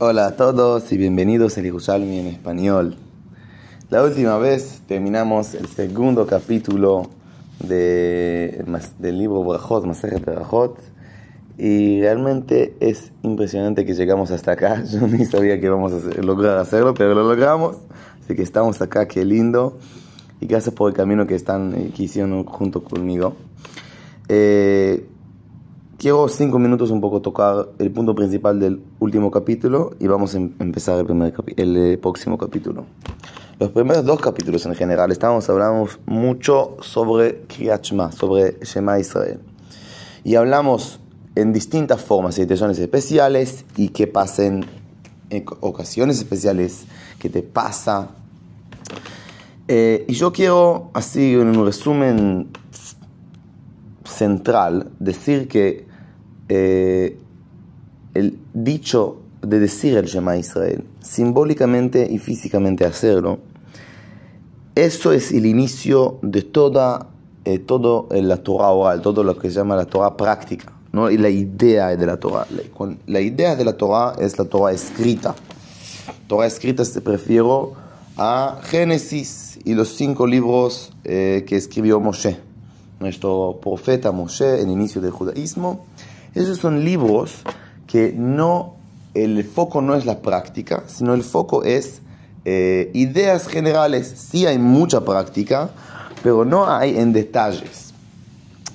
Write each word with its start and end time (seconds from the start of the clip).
Hola 0.00 0.28
a 0.28 0.36
todos 0.36 0.92
y 0.92 0.96
bienvenidos 0.96 1.58
a 1.58 1.60
Jerusalén 1.60 2.12
en 2.12 2.26
español. 2.28 2.94
La 3.90 4.04
última 4.04 4.38
vez 4.38 4.80
terminamos 4.86 5.54
el 5.54 5.66
segundo 5.66 6.24
capítulo 6.24 7.10
de, 7.58 8.64
del 9.00 9.18
libro 9.18 9.42
Brajot, 9.42 9.84
Masajet 9.86 10.24
Brajot, 10.24 10.78
y 11.58 12.00
realmente 12.00 12.76
es 12.78 13.10
impresionante 13.24 13.84
que 13.84 13.94
llegamos 13.94 14.30
hasta 14.30 14.52
acá. 14.52 14.84
Yo 14.88 15.00
ni 15.08 15.24
sabía 15.24 15.58
que 15.58 15.66
íbamos 15.66 15.92
a 15.92 16.22
lograr 16.22 16.58
hacerlo, 16.58 16.94
pero 16.94 17.16
lo 17.16 17.24
logramos. 17.24 17.78
Así 18.22 18.36
que 18.36 18.42
estamos 18.42 18.80
acá, 18.80 19.08
qué 19.08 19.24
lindo. 19.24 19.78
Y 20.40 20.46
gracias 20.46 20.72
por 20.76 20.90
el 20.90 20.96
camino 20.96 21.26
que 21.26 21.34
están 21.34 21.74
eh, 21.74 21.90
que 21.92 22.04
hicieron 22.04 22.44
junto 22.44 22.84
conmigo. 22.84 23.34
Eh, 24.28 25.07
quiero 25.98 26.28
cinco 26.28 26.58
minutos 26.60 26.90
un 26.90 27.00
poco 27.00 27.20
tocar 27.20 27.70
el 27.78 27.90
punto 27.90 28.14
principal 28.14 28.60
del 28.60 28.80
último 29.00 29.30
capítulo 29.30 29.96
y 29.98 30.06
vamos 30.06 30.34
a 30.34 30.38
em-, 30.38 30.52
empezar 30.60 30.98
el, 30.98 31.04
primer 31.04 31.34
el 31.56 31.76
eh, 31.76 31.98
próximo 31.98 32.38
capítulo. 32.38 32.86
Los 33.58 33.70
primeros 33.70 34.04
dos 34.04 34.20
capítulos 34.20 34.64
en 34.66 34.76
general 34.76 35.10
estábamos 35.10 35.50
hablando 35.50 35.88
mucho 36.06 36.76
sobre 36.80 37.40
Kriyat 37.48 37.82
Shema, 37.82 38.12
sobre 38.12 38.56
Shema 38.62 39.00
Israel. 39.00 39.40
Y 40.22 40.36
hablamos 40.36 41.00
en 41.34 41.52
distintas 41.52 42.00
formas, 42.00 42.36
situaciones 42.36 42.78
especiales 42.78 43.64
y 43.76 43.88
que 43.88 44.06
pasen 44.06 44.64
en 45.30 45.44
ocasiones 45.60 46.18
especiales, 46.18 46.84
que 47.18 47.28
te 47.28 47.42
pasa. 47.42 48.10
Eh, 49.66 50.04
y 50.06 50.14
yo 50.14 50.32
quiero, 50.32 50.90
así 50.94 51.34
en 51.34 51.58
un 51.58 51.66
resumen 51.66 52.50
central, 54.04 54.92
decir 55.00 55.48
que 55.48 55.87
eh, 56.48 57.16
el 58.14 58.38
dicho 58.54 59.20
de 59.42 59.60
decir 59.60 59.96
el 59.96 60.06
Shema 60.06 60.36
Israel, 60.36 60.84
simbólicamente 61.00 62.08
y 62.10 62.18
físicamente 62.18 62.84
hacerlo, 62.84 63.38
eso 64.74 65.12
es 65.12 65.32
el 65.32 65.46
inicio 65.46 66.18
de 66.22 66.42
toda 66.42 67.08
eh, 67.44 67.58
todo 67.58 68.08
la 68.10 68.36
Torah 68.36 68.70
oral, 68.70 69.00
todo 69.00 69.24
lo 69.24 69.38
que 69.38 69.48
se 69.48 69.56
llama 69.56 69.74
la 69.74 69.86
Torah 69.86 70.16
práctica. 70.16 70.72
¿no? 70.92 71.10
Y 71.10 71.18
la 71.18 71.30
idea 71.30 71.96
de 71.96 72.06
la 72.06 72.18
Torah. 72.18 72.46
La, 72.50 72.62
la 73.06 73.20
idea 73.20 73.56
de 73.56 73.64
la 73.64 73.72
Torah 73.72 74.14
es 74.18 74.38
la 74.38 74.44
Torah 74.44 74.72
escrita. 74.72 75.34
Torah 76.26 76.46
escrita 76.46 76.84
se 76.84 77.00
prefiero 77.00 77.72
a 78.16 78.60
Génesis 78.64 79.58
y 79.64 79.74
los 79.74 79.96
cinco 79.96 80.26
libros 80.26 80.92
eh, 81.04 81.44
que 81.46 81.56
escribió 81.56 82.00
Moshe, 82.00 82.38
nuestro 83.00 83.58
profeta 83.62 84.12
Moshe, 84.12 84.60
el 84.60 84.70
inicio 84.70 85.00
del 85.00 85.12
judaísmo. 85.12 85.86
Esos 86.34 86.58
son 86.58 86.84
libros 86.84 87.42
que 87.86 88.12
no, 88.16 88.74
el 89.14 89.42
foco 89.44 89.80
no 89.82 89.94
es 89.94 90.06
la 90.06 90.20
práctica, 90.20 90.84
sino 90.86 91.14
el 91.14 91.22
foco 91.22 91.64
es 91.64 92.02
eh, 92.44 92.90
ideas 92.94 93.48
generales. 93.48 94.12
Sí 94.16 94.46
hay 94.46 94.58
mucha 94.58 95.04
práctica, 95.04 95.70
pero 96.22 96.44
no 96.44 96.68
hay 96.68 96.98
en 96.98 97.12
detalles. 97.12 97.92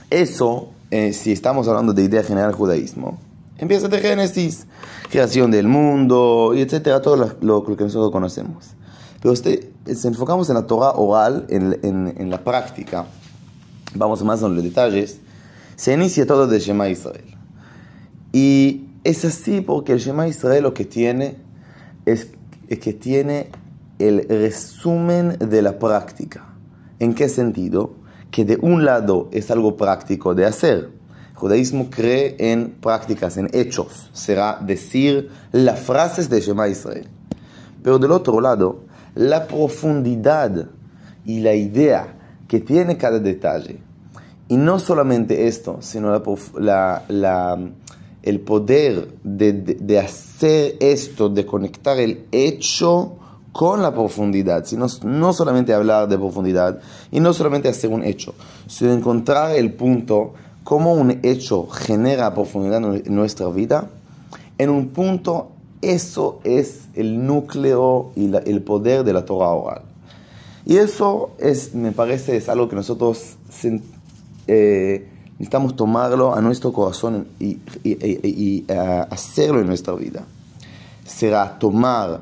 Eso 0.10 0.70
eh, 0.96 1.12
si 1.12 1.32
estamos 1.32 1.68
hablando 1.68 1.92
de 1.92 2.04
idea 2.04 2.22
general 2.22 2.54
judaísmo, 2.54 3.18
empieza 3.58 3.88
de 3.88 4.00
Génesis, 4.00 4.68
creación 5.10 5.50
del 5.50 5.68
mundo, 5.68 6.54
y 6.56 6.62
etcétera, 6.62 7.02
todo 7.02 7.36
lo, 7.42 7.64
que 7.64 7.84
nosotros 7.84 8.12
conocemos. 8.12 8.66
Pero 9.20 9.34
usted, 9.34 9.70
si 9.92 10.08
enfocamos 10.08 10.50
en 10.50 10.56
la 10.56 10.68
Torah 10.68 10.92
oral, 10.92 11.48
en, 11.50 11.80
en, 12.16 12.30
la 12.30 12.44
práctica, 12.44 13.08
vamos 13.96 14.24
más 14.24 14.44
en 14.44 14.54
los 14.54 14.64
detalles, 14.64 15.18
se 15.76 15.94
inicia 15.94 16.28
todo 16.28 16.46
de 16.46 16.60
Shema 16.60 16.90
Israel. 16.90 17.38
Y 18.34 18.90
es 19.06 19.24
así 19.24 19.62
porque 19.62 19.94
el 19.94 20.00
Shema 20.00 20.28
Israel 20.28 20.64
lo 20.64 20.74
que 20.74 20.84
tiene 20.84 21.38
es, 22.06 22.28
es 22.68 22.80
que 22.80 22.92
tiene 22.92 23.50
el 24.00 24.28
resumen 24.28 25.38
de 25.40 25.62
la 25.62 25.80
práctica. 25.80 26.50
¿En 27.00 27.14
qué 27.14 27.30
sentido? 27.30 28.04
que 28.34 28.44
de 28.46 28.58
un 28.60 28.84
lado 28.84 29.30
es 29.32 29.52
algo 29.52 29.78
práctico 29.78 30.34
de 30.34 30.46
hacer. 30.48 30.90
El 31.30 31.36
judaísmo 31.36 31.90
cree 31.92 32.36
en 32.40 32.72
prácticas, 32.72 33.38
en 33.38 33.48
hechos. 33.54 34.10
Será 34.12 34.58
decir 34.60 35.30
las 35.52 35.80
frases 35.80 36.30
de 36.30 36.42
Shema 36.42 36.68
Israel. 36.68 37.08
Pero 37.84 38.00
del 38.00 38.12
otro 38.12 38.42
lado, 38.42 38.80
la 39.14 39.48
profundidad 39.48 40.68
y 41.24 41.42
la 41.42 41.54
idea 41.54 42.16
que 42.48 42.60
tiene 42.60 42.98
cada 42.98 43.20
detalle. 43.20 43.78
Y 44.48 44.58
no 44.58 44.80
solamente 44.80 45.48
esto, 45.48 45.78
sino 45.82 46.12
el 48.24 48.40
poder 48.40 49.10
de, 49.24 49.54
de 49.54 50.00
hacer 50.00 50.78
esto, 50.80 51.30
de 51.30 51.46
conectar 51.46 52.00
el 52.00 52.26
hecho 52.32 53.18
con 53.52 53.82
la 53.82 53.94
profundidad, 53.94 54.66
sino 54.66 54.88
no 55.04 55.32
solamente 55.32 55.74
hablar 55.74 56.10
de 56.10 56.18
profundidad 56.18 56.80
y 57.12 57.20
no 57.20 57.34
solamente 57.34 57.70
hacer 57.70 57.92
un 57.92 58.04
hecho, 58.04 58.34
sino 58.68 58.92
encontrar 58.92 59.56
el 59.56 59.74
punto 59.74 60.34
cómo 60.64 60.94
un 60.94 61.20
hecho 61.24 61.68
genera 61.68 62.34
profundidad 62.34 62.84
en 62.84 63.16
nuestra 63.16 63.48
vida. 63.50 63.90
En 64.58 64.70
un 64.70 64.90
punto, 64.90 65.52
eso 65.82 66.40
es 66.44 66.88
el 66.96 67.26
núcleo 67.26 68.12
y 68.16 68.34
el 68.34 68.62
poder 68.64 69.04
de 69.04 69.14
la 69.14 69.26
Torah 69.26 69.50
oral. 69.50 69.82
Y 70.66 70.78
eso 70.78 71.32
es, 71.40 71.76
me 71.76 71.92
parece, 71.92 72.38
es 72.38 72.50
algo 72.50 72.70
que 72.70 72.76
nosotros 72.76 73.36
eh, 74.48 75.10
necesitamos 75.34 75.76
tomarlo 75.76 76.36
a 76.36 76.42
nuestro 76.42 76.72
corazón 76.72 77.28
y, 77.40 77.60
y 77.84 78.66
hacerlo 79.10 79.60
en 79.62 79.68
nuestra 79.68 79.94
vida. 79.94 80.24
Será 81.06 81.60
tomar 81.60 82.22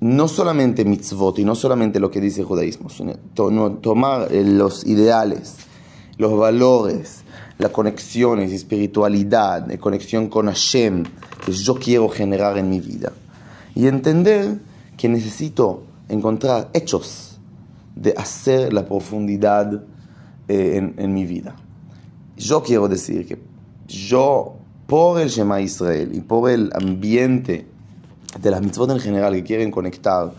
no 0.00 0.28
solamente 0.28 0.84
mitzvot 0.84 1.38
y 1.38 1.44
no 1.44 1.54
solamente 1.54 2.00
lo 2.00 2.10
que 2.10 2.20
dice 2.20 2.40
el 2.40 2.46
judaísmo, 2.46 2.88
sino 2.88 3.14
tomar 3.34 4.32
eh, 4.32 4.42
los 4.44 4.86
ideales, 4.86 5.56
los 6.16 6.36
valores, 6.38 7.22
las 7.58 7.70
conexiones, 7.70 8.50
espiritualidad, 8.52 9.66
la 9.68 9.76
conexión 9.76 10.28
con 10.28 10.46
Hashem 10.46 11.04
que 11.44 11.52
yo 11.52 11.74
quiero 11.74 12.08
generar 12.08 12.56
en 12.56 12.70
mi 12.70 12.80
vida. 12.80 13.12
Y 13.74 13.86
entender 13.86 14.58
que 14.96 15.08
necesito 15.08 15.84
encontrar 16.08 16.70
hechos 16.72 17.38
de 17.94 18.14
hacer 18.16 18.72
la 18.72 18.86
profundidad 18.86 19.84
eh, 20.48 20.76
en, 20.76 20.94
en, 20.96 21.12
mi 21.12 21.26
vida. 21.26 21.54
Yo 22.40 22.62
quiero 22.62 22.88
decir 22.88 23.26
que 23.26 23.38
yo, 23.86 24.56
por 24.86 25.20
el 25.20 25.28
Shema 25.28 25.60
Israel 25.60 26.10
y 26.14 26.20
por 26.20 26.50
el 26.50 26.70
ambiente 26.72 27.66
de 28.40 28.50
las 28.50 28.62
mitzvot 28.62 28.90
en 28.90 28.98
general 28.98 29.34
que 29.34 29.44
quieren 29.44 29.70
conectar 29.70 30.32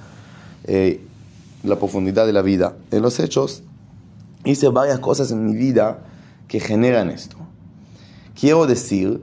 eh, 0.64 1.06
la 1.62 1.76
profundidad 1.78 2.26
de 2.26 2.34
la 2.34 2.42
vida 2.42 2.76
en 2.90 3.04
los 3.04 3.20
hechos, 3.20 3.62
hice 4.44 4.68
varias 4.70 4.98
cosas 4.98 5.30
en 5.30 5.46
mi 5.46 5.54
vida 5.54 6.00
que 6.48 6.60
generan 6.60 7.12
esto. 7.12 7.38
Quiero 8.34 8.66
decir 8.66 9.22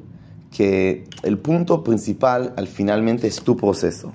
que 0.56 1.04
el 1.24 1.36
punto 1.38 1.82
principal 1.82 2.54
al 2.56 2.68
finalmente 2.68 3.26
es 3.26 3.42
tu 3.42 3.56
proceso. 3.56 4.12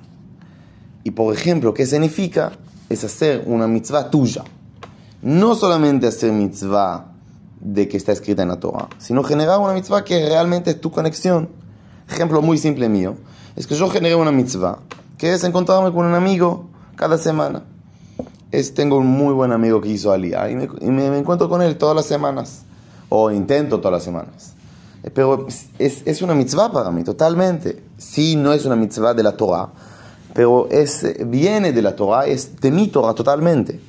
Y 1.04 1.12
por 1.12 1.34
ejemplo, 1.34 1.74
¿qué 1.74 1.86
significa? 1.86 2.54
Es 2.88 3.04
hacer 3.04 3.44
una 3.46 3.68
mitzvah 3.68 4.10
tuya. 4.10 4.46
No 5.22 5.54
solamente 5.54 6.08
hacer 6.08 6.32
mitzvah 6.32 7.13
de 7.64 7.88
que 7.88 7.98
está 7.98 8.12
escrita 8.12 8.44
en 8.44 8.50
la 8.50 8.60
Torah, 8.60 8.90
sino 8.98 9.24
generar 9.24 9.60
una 9.60 9.74
mitzvah 9.74 10.04
que 10.04 10.28
realmente 10.28 10.72
es 10.72 10.82
tu 10.82 10.92
conexión. 10.92 11.50
Ejemplo 12.10 12.42
muy 12.42 12.58
simple 12.58 12.90
mío 12.90 13.16
es 13.56 13.68
que 13.68 13.76
yo 13.76 13.90
generé 13.90 14.16
una 14.16 14.32
mitzvah, 14.32 14.80
que 15.18 15.34
es 15.34 15.44
encontrarme 15.44 15.92
con 15.92 16.06
un 16.06 16.14
amigo 16.14 16.68
cada 16.96 17.18
semana. 17.18 17.64
Es, 18.52 18.74
tengo 18.74 18.98
un 18.98 19.08
muy 19.08 19.34
buen 19.34 19.52
amigo 19.52 19.82
que 19.82 19.90
hizo 19.90 20.12
Aliyah 20.12 20.50
y, 20.50 20.56
me, 20.56 21.18
encuentro 21.18 21.50
con 21.50 21.62
él 21.62 21.78
todas 21.78 21.96
las 21.96 22.06
semanas, 22.06 22.64
o 23.10 23.32
intento 23.32 23.80
todas 23.80 23.94
las 23.94 24.04
semanas. 24.04 24.54
Eh, 25.04 25.10
pero 25.10 25.48
es, 25.80 26.02
es 26.06 26.22
una 26.22 26.36
mitzvah 26.36 26.72
para 26.72 26.92
mí, 26.92 27.04
totalmente. 27.04 27.82
Sí, 27.98 28.36
no 28.36 28.54
es 28.54 28.66
una 28.66 28.76
mitzvah 28.76 29.14
de 29.14 29.24
la 29.24 29.38
Torah, 29.38 29.70
pero 30.34 30.68
es, 30.70 31.06
viene 31.28 31.72
de 31.72 31.82
la 31.82 31.96
Torah, 31.96 32.26
es 32.26 32.60
de 32.60 32.72
mi 32.72 32.88
Torah 32.90 33.14
totalmente. 33.14 33.80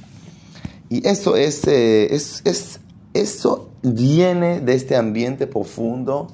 Y 0.91 1.07
eso, 1.07 1.37
es, 1.37 1.67
eh, 1.67 2.15
es, 2.15 2.43
es, 2.45 2.81
eso 3.15 3.71
viene 3.83 4.61
de 4.61 4.75
este 4.75 4.97
ambiente 4.97 5.47
profundo 5.47 6.29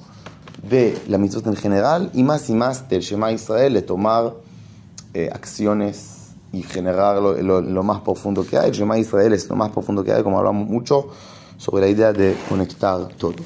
de 0.68 0.98
la 1.08 1.18
mitzvot 1.18 1.46
en 1.46 1.56
general 1.56 2.10
y 2.14 2.22
más 2.22 2.48
y 2.50 2.54
más 2.54 2.88
del 2.88 3.02
Shema 3.02 3.32
Israel 3.32 3.74
de 3.74 3.82
tomar 3.82 4.34
eh, 5.14 5.30
acciones 5.32 6.30
y 6.52 6.62
generar 6.62 7.20
lo, 7.20 7.82
más 7.82 8.00
profundo 8.00 8.44
que 8.44 8.58
hay. 8.58 8.70
El 8.70 8.74
Shema 8.74 8.98
Israel 8.98 9.32
es 9.32 9.48
lo 9.48 9.56
más 9.56 9.70
profundo 9.70 10.02
que 10.02 10.12
hay, 10.12 10.22
como 10.22 10.38
hablamos 10.38 10.68
mucho 10.68 11.08
sobre 11.56 11.84
la 11.84 11.88
idea 11.90 12.12
de 12.12 12.36
conectar 12.48 13.08
todo. 13.18 13.36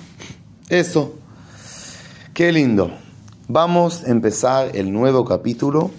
Eso, 0.69 1.15
qué 2.33 2.53
lindo. 2.53 2.91
Vamos 3.49 4.05
a 4.05 4.11
empezar 4.11 4.75
el 4.75 4.93
nuevo 4.93 5.25
capítulo. 5.25 5.91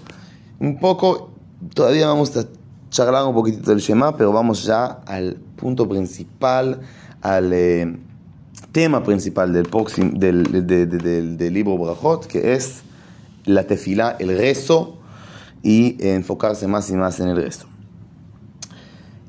Un 0.60 0.80
poco, 0.80 1.30
todavía 1.74 2.08
vamos 2.08 2.36
a 2.38 2.46
charlar 2.90 3.26
un 3.26 3.34
poquitito 3.36 3.72
del 3.72 3.80
Shema, 3.80 4.16
pero 4.16 4.32
vamos 4.32 4.64
ya 4.64 4.86
al 5.06 5.36
punto 5.56 5.88
principal, 5.88 6.82
al... 7.22 7.52
Eh, 7.54 7.98
tema 8.76 9.04
principal 9.06 9.54
del, 9.54 9.64
libro 11.54 11.78
Brajot, 11.78 12.28
que 12.28 12.56
es 12.56 12.82
la 13.46 13.66
tefila, 13.66 14.18
el 14.20 14.38
rezo, 14.38 14.98
y 15.64 15.96
enfocarse 16.06 16.68
más 16.68 16.90
y 16.90 16.98
más 16.98 17.22
en 17.22 17.30
el 17.30 17.38
rezo. 17.38 17.68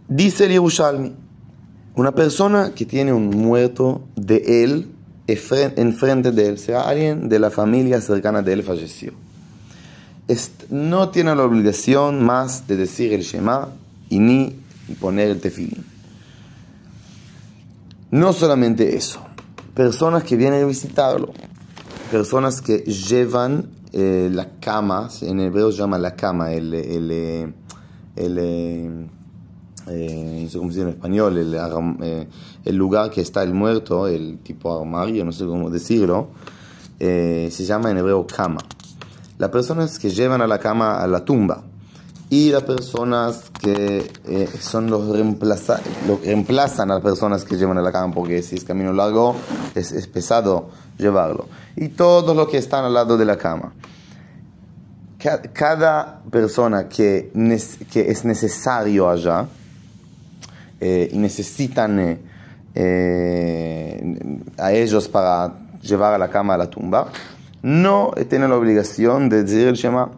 Dice 0.08 0.46
el 0.46 0.50
Yerushalmi, 0.50 1.14
una 1.94 2.12
persona 2.12 2.72
que 2.74 2.86
tiene 2.86 3.12
un 3.12 3.30
muerto 3.30 4.02
de 4.16 4.64
él 4.64 4.90
enfrente 5.28 6.32
de 6.32 6.48
él, 6.48 6.58
sea 6.58 6.80
alguien 6.80 7.28
de 7.28 7.38
la 7.38 7.50
familia 7.50 8.00
cercana 8.00 8.42
de 8.42 8.52
él 8.52 8.64
falleció. 8.64 9.12
no 10.70 11.10
tiene 11.10 11.36
la 11.36 11.44
obligación 11.44 12.24
más 12.24 12.66
de 12.66 12.76
decir 12.76 13.12
el 13.12 13.22
Shema 13.22 13.68
y 14.10 14.18
ni 14.18 14.56
poner 14.98 15.28
el 15.28 15.40
tefilín. 15.40 15.95
No 18.16 18.32
solamente 18.32 18.96
eso, 18.96 19.20
personas 19.74 20.24
que 20.24 20.36
vienen 20.36 20.64
a 20.64 20.66
visitarlo, 20.66 21.34
personas 22.10 22.62
que 22.62 22.78
llevan 22.78 23.68
eh, 23.92 24.30
la 24.32 24.58
cama, 24.58 25.10
en 25.20 25.38
hebreo 25.38 25.70
se 25.70 25.76
llama 25.76 25.98
la 25.98 26.16
cama, 26.16 26.50
el, 26.50 26.72
el, 26.72 27.10
el, 27.10 27.54
el 28.16 28.38
eh, 29.88 30.40
no 30.44 30.48
sé 30.48 30.56
cómo 30.56 30.70
se 30.70 30.78
dice 30.78 30.80
en 30.80 30.88
español, 30.88 31.36
el, 31.36 31.54
eh, 31.54 32.26
el, 32.64 32.74
lugar 32.74 33.10
que 33.10 33.20
está 33.20 33.42
el 33.42 33.52
muerto, 33.52 34.06
el 34.08 34.38
tipo 34.38 34.80
armario, 34.80 35.22
no 35.22 35.32
sé 35.32 35.44
cómo 35.44 35.68
decirlo, 35.68 36.28
se 36.98 37.50
llama 37.50 37.90
en 37.90 37.98
hebreo 37.98 38.26
cama. 38.26 38.62
Las 39.36 39.50
personas 39.50 39.98
que 39.98 40.08
llevan 40.08 40.40
a 40.40 40.46
la 40.46 40.58
cama 40.58 41.02
a 41.02 41.06
la 41.06 41.22
tumba 41.22 41.64
y 42.28 42.50
las 42.50 42.64
personas 42.64 43.50
que 43.60 44.10
son 44.60 44.90
los, 44.90 45.08
reemplaza, 45.08 45.80
los 46.08 46.18
que 46.20 46.26
reemplazan 46.26 46.90
a 46.90 46.94
las 46.94 47.02
personas 47.02 47.44
que 47.44 47.56
llevan 47.56 47.82
la 47.82 47.92
cama, 47.92 48.12
porque 48.12 48.42
si 48.42 48.56
es 48.56 48.64
camino 48.64 48.92
largo 48.92 49.36
es, 49.74 49.92
es 49.92 50.06
pesado 50.08 50.70
llevarlo. 50.98 51.46
Y 51.76 51.88
todos 51.88 52.34
los 52.34 52.48
que 52.48 52.58
están 52.58 52.84
al 52.84 52.94
lado 52.94 53.16
de 53.16 53.24
la 53.24 53.36
cama. 53.36 53.72
Cada 55.52 56.22
persona 56.30 56.88
que, 56.88 57.32
que 57.90 58.10
es 58.10 58.24
necesario 58.24 59.08
allá 59.08 59.46
eh, 60.80 61.08
y 61.10 61.18
necesitan 61.18 61.98
eh, 61.98 62.18
eh, 62.74 64.18
a 64.58 64.72
ellos 64.72 65.08
para 65.08 65.52
llevar 65.82 66.14
a 66.14 66.18
la 66.18 66.28
cama 66.28 66.54
a 66.54 66.58
la 66.58 66.70
tumba, 66.70 67.08
no 67.62 68.12
tienen 68.28 68.50
la 68.50 68.56
obligación 68.56 69.28
de 69.28 69.42
decir 69.42 69.66
el 69.66 69.74
Shema. 69.74 70.10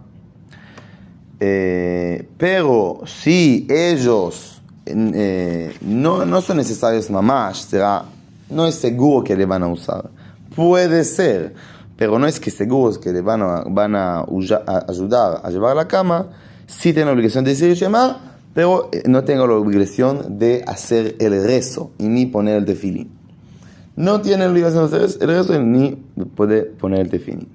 Pero 1.39 3.03
si 3.07 3.67
ellos 3.71 4.61
no, 4.95 6.27
no 6.27 6.41
son 6.41 6.57
necesarios 6.57 7.11
mamás, 7.11 7.59
será, 7.59 8.05
no 8.51 8.67
es 8.67 8.75
seguro 8.75 9.25
que 9.25 9.37
le 9.37 9.47
van 9.47 9.63
a 9.63 9.69
usar. 9.69 10.11
Puede 10.55 11.05
ser, 11.05 11.55
pero 11.97 12.19
no 12.19 12.27
es 12.27 12.41
que 12.41 12.51
seguros 12.51 12.99
que 12.99 13.13
le 13.13 13.21
van 13.21 13.43
a, 13.43 13.65
van 13.69 13.95
a, 13.95 14.25
ayudar 14.89 15.41
a 15.43 15.51
llevar 15.51 15.73
a 15.73 15.75
la 15.75 15.89
cama, 15.89 16.27
sí 16.67 16.93
tienen 16.93 17.07
la 17.07 17.13
obligación 17.13 17.45
de 17.45 17.51
decir 17.51 17.75
Shema, 17.75 18.29
pero 18.55 18.89
eh, 18.93 19.03
no 19.07 19.25
tengo 19.25 19.47
la 19.47 19.55
obligación 19.55 20.39
de 20.39 20.65
hacer 20.67 21.17
el 21.21 21.45
rezo 21.45 21.93
y 21.99 22.09
ni 22.09 22.27
poner 22.27 22.57
el 22.57 22.65
tefilín. 22.65 23.11
No 23.97 24.21
tienen 24.21 24.47
la 24.47 24.51
obligación 24.51 24.91
de 24.91 24.97
hacer 24.97 25.23
el 25.23 25.29
rezo 25.29 25.61
ni 25.61 25.91
puede 26.37 26.63
poner 26.63 27.01
el 27.01 27.11
tefilín. 27.11 27.49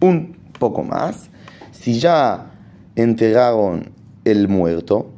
Un 0.00 0.36
poco 0.58 0.82
más, 0.82 1.28
si 1.72 1.98
ya 1.98 2.55
enterraron 2.96 3.90
el 4.24 4.48
muerto 4.48 5.10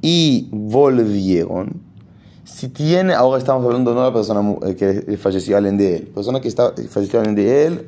y 0.00 0.48
volvieron, 0.52 1.80
si 2.44 2.68
tiene, 2.68 3.14
ahora 3.14 3.38
estamos 3.38 3.64
hablando 3.64 3.94
de 3.94 4.00
la 4.00 4.12
persona 4.12 4.54
eh, 4.66 4.76
que 4.76 5.16
falleció 5.16 5.56
alguien 5.56 5.78
de 5.78 5.96
él, 5.96 6.02
persona 6.08 6.40
que 6.40 6.48
está, 6.48 6.74
falleció 6.90 7.18
alguien 7.18 7.34
de 7.34 7.66
él, 7.66 7.86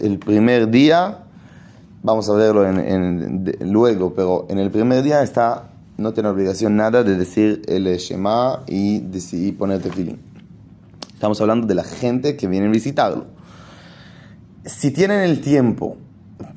el 0.00 0.18
primer 0.18 0.70
día, 0.70 1.18
vamos 2.02 2.28
a 2.28 2.34
verlo 2.34 2.68
en, 2.68 3.54
luego, 3.60 4.12
pero 4.12 4.46
en 4.50 4.58
el 4.58 4.70
primer 4.70 5.02
día 5.02 5.22
está, 5.22 5.70
no 5.96 6.12
tiene 6.12 6.28
obligación 6.28 6.76
nada 6.76 7.02
de 7.04 7.16
decir 7.16 7.62
el 7.68 7.86
Shema 7.96 8.64
y, 8.66 9.02
y 9.32 9.52
poner 9.52 9.80
tefilín. 9.80 10.18
Estamos 11.14 11.40
hablando 11.40 11.66
de 11.66 11.74
la 11.74 11.84
gente 11.84 12.36
que 12.36 12.46
viene 12.46 12.66
a 12.66 12.70
visitarlo. 12.70 13.26
Si 14.64 14.90
tienen 14.90 15.20
el 15.20 15.40
tiempo, 15.40 15.96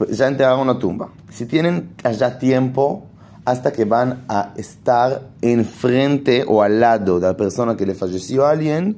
ya 0.09 0.27
enterraron 0.27 0.61
una 0.61 0.79
tumba, 0.79 1.09
si 1.31 1.45
tienen 1.45 1.91
allá 2.03 2.37
tiempo, 2.37 3.05
hasta 3.45 3.71
que 3.71 3.85
van 3.85 4.23
a 4.27 4.53
estar 4.57 5.29
enfrente 5.41 6.45
o 6.47 6.61
al 6.61 6.79
lado 6.79 7.19
de 7.19 7.27
la 7.27 7.37
persona 7.37 7.75
que 7.75 7.85
le 7.85 7.95
falleció 7.95 8.45
a 8.45 8.51
alguien, 8.51 8.97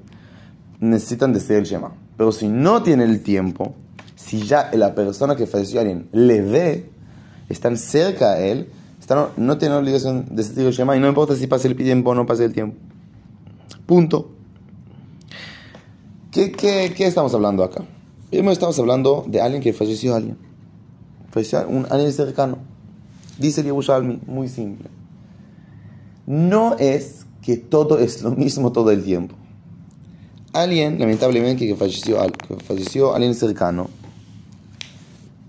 necesitan 0.79 1.31
decir 1.31 1.57
el 1.57 1.63
Shema. 1.63 1.93
Pero 2.17 2.31
si 2.31 2.47
no 2.47 2.83
tienen 2.83 3.09
el 3.09 3.23
tiempo, 3.23 3.73
si 4.15 4.41
ya 4.41 4.69
la 4.73 4.93
persona 4.93 5.35
que 5.35 5.47
falleció 5.47 5.79
a 5.79 5.81
alguien 5.83 6.09
le 6.11 6.41
ve, 6.41 6.89
están 7.49 7.77
cerca 7.77 8.33
a 8.33 8.39
él, 8.39 8.69
están, 8.99 9.27
no 9.37 9.57
tienen 9.57 9.77
obligación 9.77 10.25
de 10.29 10.43
decir 10.43 10.65
el 10.65 10.73
Shema 10.73 10.95
y 10.97 10.99
no 10.99 11.07
importa 11.07 11.35
si 11.35 11.47
pasa 11.47 11.67
el 11.67 11.75
tiempo 11.75 12.11
o 12.11 12.15
no 12.15 12.25
pasa 12.25 12.43
el 12.43 12.53
tiempo. 12.53 12.77
Punto. 13.85 14.31
¿Qué, 16.31 16.51
qué, 16.51 16.93
qué 16.95 17.07
estamos 17.07 17.33
hablando 17.33 17.63
acá? 17.63 17.83
Primero 18.29 18.51
estamos 18.51 18.77
hablando 18.79 19.25
de 19.27 19.41
alguien 19.41 19.61
que 19.61 19.73
falleció 19.73 20.13
a 20.13 20.17
alguien. 20.17 20.37
Falleció 21.31 21.67
un 21.67 21.87
alguien 21.89 22.11
cercano 22.11 22.57
Dice 23.41 23.61
el 23.61 23.67
Yerushalmi, 23.67 24.19
muy 24.27 24.47
simple. 24.47 24.87
No 26.27 26.75
es 26.77 27.25
que 27.41 27.57
todo 27.57 27.97
es 27.97 28.21
lo 28.21 28.31
mismo 28.31 28.71
todo 28.71 28.91
el 28.91 29.03
tiempo. 29.03 29.35
Alguien, 30.53 30.99
lamentablemente, 30.99 31.65
que 31.65 31.75
falleció, 31.75 32.19
que 32.47 32.55
falleció 32.57 33.15
alguien 33.15 33.33
cercano, 33.33 33.89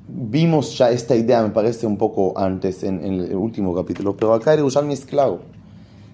vimos 0.09 0.79
ya 0.79 0.91
esta 0.91 1.15
idea, 1.15 1.43
me 1.43 1.51
parece 1.51 1.87
un 1.87 1.99
poco 1.99 2.39
antes 2.39 2.83
en, 2.83 3.05
el 3.05 3.37
último 3.37 3.75
capítulo, 3.75 4.17
pero 4.17 4.33
acá 4.33 4.53
el 4.53 4.61
Yerushalmi 4.61 4.95
es 4.95 5.05
claro. 5.05 5.41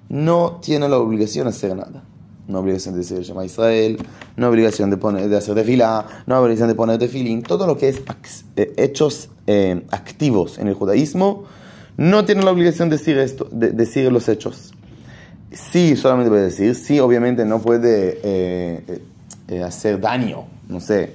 No 0.09 0.59
tiene 0.61 0.89
la 0.89 0.99
obligación 0.99 1.45
de 1.45 1.51
hacer 1.51 1.77
nada. 1.77 2.03
No 2.49 2.61
obligación 2.61 2.95
de 2.95 3.01
decir 3.01 3.21
Shema 3.21 3.45
Israel, 3.45 3.99
no 4.37 4.49
obligación 4.49 4.91
de, 4.91 4.97
poner, 4.97 5.29
de 5.29 5.37
hacer 5.37 5.55
tefilá, 5.55 6.25
no 6.27 6.41
obligación 6.41 6.69
de 6.69 6.75
poner 6.75 6.99
tefilín. 6.99 7.43
Todo 7.43 7.67
lo 7.67 7.77
que 7.77 7.91
es 7.91 8.03
eh, 8.57 8.73
hechos 8.79 9.29
eh, 9.51 9.83
activos 9.91 10.59
en 10.59 10.69
el 10.69 10.75
judaísmo 10.75 11.45
no 11.97 12.27
tiene 12.27 12.43
la 12.43 12.51
obligación 12.51 12.91
de 12.91 12.99
decir, 12.99 13.17
esto, 13.17 13.49
de, 13.51 13.71
decir 13.71 14.13
los 14.13 14.29
hechos. 14.29 14.75
Sí, 15.51 15.97
solamente 15.97 16.29
puede 16.29 16.45
decir, 16.45 16.75
sí, 16.75 17.01
obviamente 17.01 17.47
no 17.47 17.59
puede 17.63 18.21
eh, 18.23 19.01
eh, 19.49 19.63
hacer 19.63 19.99
daño, 20.01 20.45
no 20.69 20.81
sé, 20.81 21.15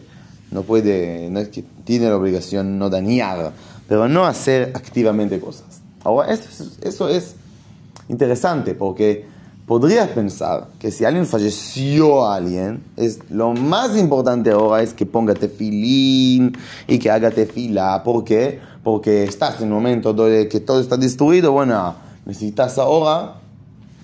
no 0.50 0.64
puede, 0.64 1.30
no 1.30 1.42
es 1.42 1.50
que 1.50 1.64
tiene 1.84 2.10
la 2.10 2.18
obligación 2.18 2.80
no 2.80 2.90
dañar, 2.90 3.54
pero 3.88 4.08
no 4.08 4.26
hacer 4.26 4.72
activamente 4.74 5.40
cosas. 5.40 5.82
Ahora, 6.04 6.34
eso 6.34 7.10
es 7.10 7.36
interesante 8.10 8.74
porque 8.74 9.28
podrías 9.66 10.10
pensar 10.10 10.68
que 10.80 10.92
si 10.92 11.06
alguien 11.06 11.26
falleció 11.26 12.26
a 12.26 12.36
alguien, 12.36 12.84
es, 12.98 13.20
lo 13.30 13.54
más 13.54 13.98
importante 13.98 14.52
ahora 14.52 14.82
es 14.82 14.94
que 14.94 15.06
ponga 15.06 15.34
tefilín 15.34 16.56
y 16.88 17.00
que 17.00 17.10
haga 17.10 17.32
tefila. 17.32 18.04
¿Por 18.04 18.24
qué? 18.24 18.60
Porque 18.84 19.24
estás 19.24 19.62
en 19.62 19.68
un 19.68 19.76
momento 19.76 20.14
donde 20.14 20.48
que 20.50 20.60
todo 20.60 20.82
está 20.82 20.98
destruido. 20.98 21.54
Bueno, 21.54 21.96
necesitas 22.26 22.78
ahora 22.78 23.36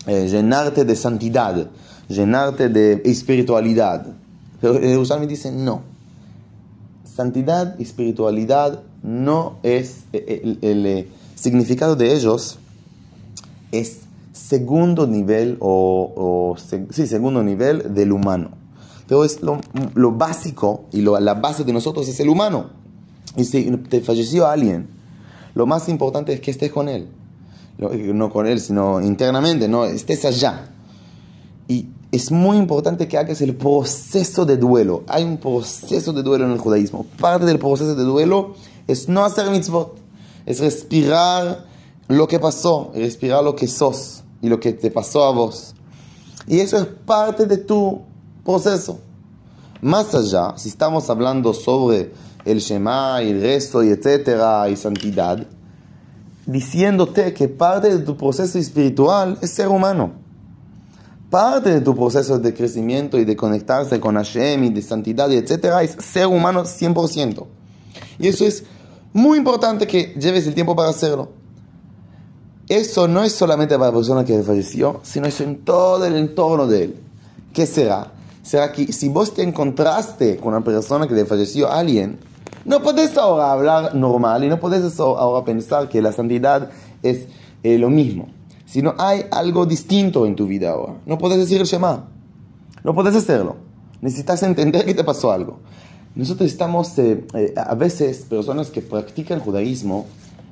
eh, 0.08 0.28
llenarte 0.28 0.86
de 0.86 0.96
santidad, 0.96 1.70
llenarte 2.08 2.70
de 2.70 3.02
espiritualidad. 3.06 4.06
Pero 4.62 5.20
me 5.20 5.28
dice 5.28 5.52
no. 5.52 5.82
Santidad 7.04 7.76
y 7.78 7.84
espiritualidad 7.84 8.82
no 9.04 9.58
es 9.64 10.04
eh, 10.14 10.42
el, 10.44 10.60
el, 10.62 10.86
el 10.86 11.08
significado 11.36 11.98
de 11.98 12.14
ellos 12.14 12.60
es 13.72 14.00
segundo 14.40 15.06
nivel 15.06 15.58
o, 15.60 16.56
sí, 16.58 17.08
segundo 17.08 17.44
nivel 17.44 17.94
del 17.94 18.12
humano. 18.12 18.52
Pero 19.08 19.26
es 19.26 19.42
lo, 19.42 19.60
lo 19.96 20.12
básico 20.12 20.86
y 20.92 21.02
lo, 21.02 21.20
la 21.20 21.34
base 21.34 21.64
de 21.64 21.74
nosotros 21.74 22.08
es 22.08 22.20
el 22.20 22.30
humano. 22.30 22.70
Y 23.36 23.44
si 23.44 23.70
te 23.90 24.02
falleció 24.02 24.48
alguien, 24.48 24.88
lo 25.56 25.66
más 25.66 25.90
importante 25.90 26.34
es 26.34 26.40
que 26.40 26.52
estés 26.52 26.72
con 26.72 26.88
él. 26.88 27.08
No 27.78 28.30
con 28.30 28.46
él, 28.46 28.60
sino 28.60 29.02
internamente, 29.02 29.68
no 29.68 29.86
estés 29.86 30.26
allá. 30.26 30.72
Y 31.68 31.88
es 32.12 32.32
muy 32.32 32.58
importante 32.58 33.08
que 33.08 33.18
hagas 33.18 33.42
el 33.42 33.56
proceso 33.56 34.46
de 34.46 34.58
duelo. 34.58 35.04
Hay 35.08 35.24
un 35.24 35.38
proceso 35.38 36.12
de 36.14 36.24
duelo 36.24 36.46
en 36.46 36.52
el 36.52 36.60
judaísmo. 36.60 37.06
Parte 37.20 37.46
del 37.46 37.60
proceso 37.60 37.96
de 37.96 38.04
duelo 38.04 38.56
es 38.88 39.08
no 39.08 39.24
hacer 39.24 39.50
mitzvot, 39.50 39.98
es 40.46 40.60
respirar 40.60 41.66
lo 42.08 42.28
que 42.28 42.40
pasó, 42.40 42.92
respirar 42.94 43.44
lo 43.44 43.56
que 43.56 43.68
sos 43.68 44.24
y 44.42 44.50
lo 44.50 44.60
que 44.60 44.74
te 44.74 44.92
pasó 44.92 45.24
a 45.24 45.32
vos. 45.32 45.74
Y 46.48 46.60
eso 46.60 46.78
es 46.78 46.86
parte 46.86 47.46
de 47.46 47.58
tu 47.58 48.02
proceso. 48.44 49.00
Más 49.82 50.14
allá, 50.14 50.54
si 50.58 50.70
estamos 50.70 51.10
hablando 51.10 51.54
sobre 51.54 52.12
el 52.46 52.60
Shema 52.60 53.22
el 53.22 53.42
resto 53.42 53.84
y 53.84 53.90
etcétera 53.90 54.70
y 54.70 54.76
santidad, 54.76 55.46
diciéndote 56.46 57.34
que 57.34 57.48
parte 57.48 57.96
de 57.96 58.04
tu 58.04 58.18
proceso 58.18 58.58
espiritual 58.58 59.38
es 59.42 59.52
ser 59.52 59.68
humano. 59.68 60.14
Parte 61.30 61.72
de 61.72 61.82
tu 61.82 61.96
proceso 61.96 62.40
de 62.40 62.54
crecimiento 62.54 63.20
y 63.20 63.26
de 63.26 63.36
conectarse 63.36 64.00
con 64.00 64.16
Hashem 64.16 64.64
y 64.64 64.70
de 64.70 64.82
santidad 64.82 65.30
y 65.30 65.36
etcétera 65.36 65.84
es 65.84 65.96
ser 66.00 66.26
humano 66.26 66.64
100%. 66.64 67.46
Y 68.18 68.28
eso 68.28 68.46
es 68.46 68.64
Muy 69.12 69.40
importante 69.40 69.88
que 69.88 70.14
lleves 70.20 70.46
el 70.46 70.54
tiempo 70.54 70.76
para 70.76 70.90
hacerlo. 70.90 71.30
Eso 72.70 73.08
no 73.08 73.24
es 73.24 73.34
solamente 73.34 73.76
para 73.76 73.90
la 73.90 73.98
persona 73.98 74.24
que 74.24 74.44
falleció, 74.44 75.00
sino 75.02 75.26
es 75.26 75.42
en 75.42 75.66
todo 75.66 76.06
el 76.06 76.16
entorno 76.16 76.68
de 76.68 76.84
él. 76.84 76.96
¿Qué 77.52 77.66
será? 77.66 78.12
Será 78.44 78.72
que 78.72 78.94
si 78.94 79.10
vos 79.10 79.34
te 79.34 79.42
encontraste 79.42 80.38
con 80.38 80.54
una 80.54 80.64
persona 80.64 81.08
que 81.08 81.16
le 81.16 81.26
falleció 81.26 81.68
a 81.68 81.80
alguien, 81.80 82.20
no 82.66 82.84
podés 82.84 83.18
ahora 83.18 83.52
hablar 83.52 83.96
normal 83.96 84.44
y 84.44 84.50
no 84.50 84.60
podés 84.60 85.00
ahora 85.00 85.44
pensar 85.44 85.90
que 85.90 86.00
la 86.00 86.12
santidad 86.12 86.70
es 87.02 87.26
eh, 87.64 87.80
lo 87.80 87.90
mismo, 87.90 88.28
sino 88.68 88.94
hay 89.00 89.26
algo 89.32 89.66
distinto 89.66 90.28
en 90.28 90.36
tu 90.36 90.46
vida 90.46 90.70
ahora. 90.70 90.94
No 91.08 91.18
podés 91.18 91.40
decir 91.40 91.60
el 91.60 91.66
Shema, 91.66 92.06
no 92.84 92.94
podés 92.94 93.16
hacerlo. 93.16 93.56
Necesitas 94.02 94.44
entender 94.44 94.86
que 94.86 94.94
te 94.94 95.04
pasó 95.04 95.32
algo. 95.32 95.60
Nosotros 96.14 96.50
estamos, 96.50 96.98
eh, 97.00 97.26
eh, 97.34 97.54
a 97.58 97.74
veces, 97.76 98.26
personas 98.30 98.70
que 98.70 98.82
practican 98.82 99.40
judaísmo, 99.40 100.06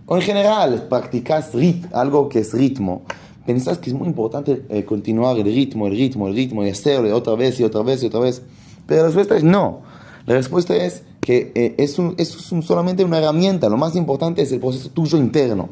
o 0.07 0.15
en 0.15 0.23
general 0.23 0.87
practicas 0.89 1.53
rit, 1.53 1.85
algo 1.93 2.27
que 2.27 2.39
es 2.39 2.53
ritmo, 2.53 3.03
pensás 3.45 3.77
que 3.77 3.91
es 3.91 3.95
muy 3.95 4.07
importante 4.07 4.83
continuar 4.85 5.37
el 5.37 5.45
ritmo, 5.45 5.85
el 5.87 5.95
ritmo, 5.95 6.27
el 6.27 6.35
ritmo, 6.35 6.65
y 6.65 6.69
hacerlo 6.69 7.15
otra 7.15 7.35
vez 7.35 7.59
y 7.59 7.63
otra 7.63 7.83
vez 7.83 8.01
y 8.01 8.07
otra 8.07 8.21
vez. 8.21 8.41
Pero 8.87 9.01
la 9.01 9.07
respuesta 9.07 9.37
es 9.37 9.43
no. 9.43 9.81
La 10.25 10.33
respuesta 10.33 10.75
es 10.75 11.03
que 11.21 11.51
eh, 11.55 11.75
es, 11.77 11.97
es 12.17 12.29
solamente 12.63 13.03
una 13.03 13.19
herramienta, 13.19 13.69
lo 13.69 13.77
más 13.77 13.95
importante 13.95 14.41
es 14.41 14.51
el 14.51 14.59
proceso 14.59 14.89
tuyo 14.89 15.17
interno. 15.17 15.69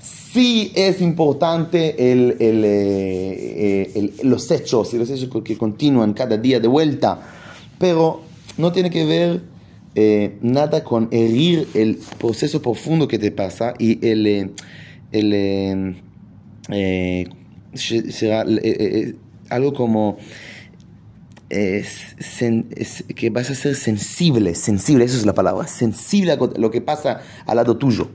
Sí 0.00 0.72
es 0.74 1.00
importante 1.00 2.12
el, 2.12 2.36
eh, 2.40 3.92
el, 3.94 4.28
los 4.28 4.50
hechos 4.50 4.92
y 4.94 4.98
los 4.98 5.08
hechos 5.10 5.28
que 5.44 5.56
continúan 5.56 6.12
cada 6.12 6.36
día 6.36 6.58
de 6.58 6.68
vuelta, 6.68 7.20
pero 7.78 8.20
no 8.56 8.72
tiene 8.72 8.90
que 8.90 9.04
ver 9.04 9.42
eh, 9.94 10.38
nada 10.40 10.84
con 10.84 11.08
herir 11.10 11.68
el 11.74 11.98
proceso 12.18 12.62
profundo 12.62 13.08
que 13.08 13.18
te 13.18 13.30
pasa 13.30 13.74
y 13.78 14.04
el, 14.06 14.52
el 15.12 16.02
será 17.74 18.44
algo 19.50 19.74
como 19.74 20.18
que 21.48 23.30
vas 23.30 23.50
a 23.50 23.54
ser 23.54 23.74
sensible, 23.74 24.54
sensible, 24.54 25.04
esa 25.04 25.18
es 25.18 25.26
la 25.26 25.34
palabra, 25.34 25.66
sensible 25.66 26.32
a 26.32 26.36
lo 26.36 26.70
que 26.70 26.80
pasa 26.80 27.20
al 27.44 27.56
lado 27.56 27.76
tuyo. 27.76 28.08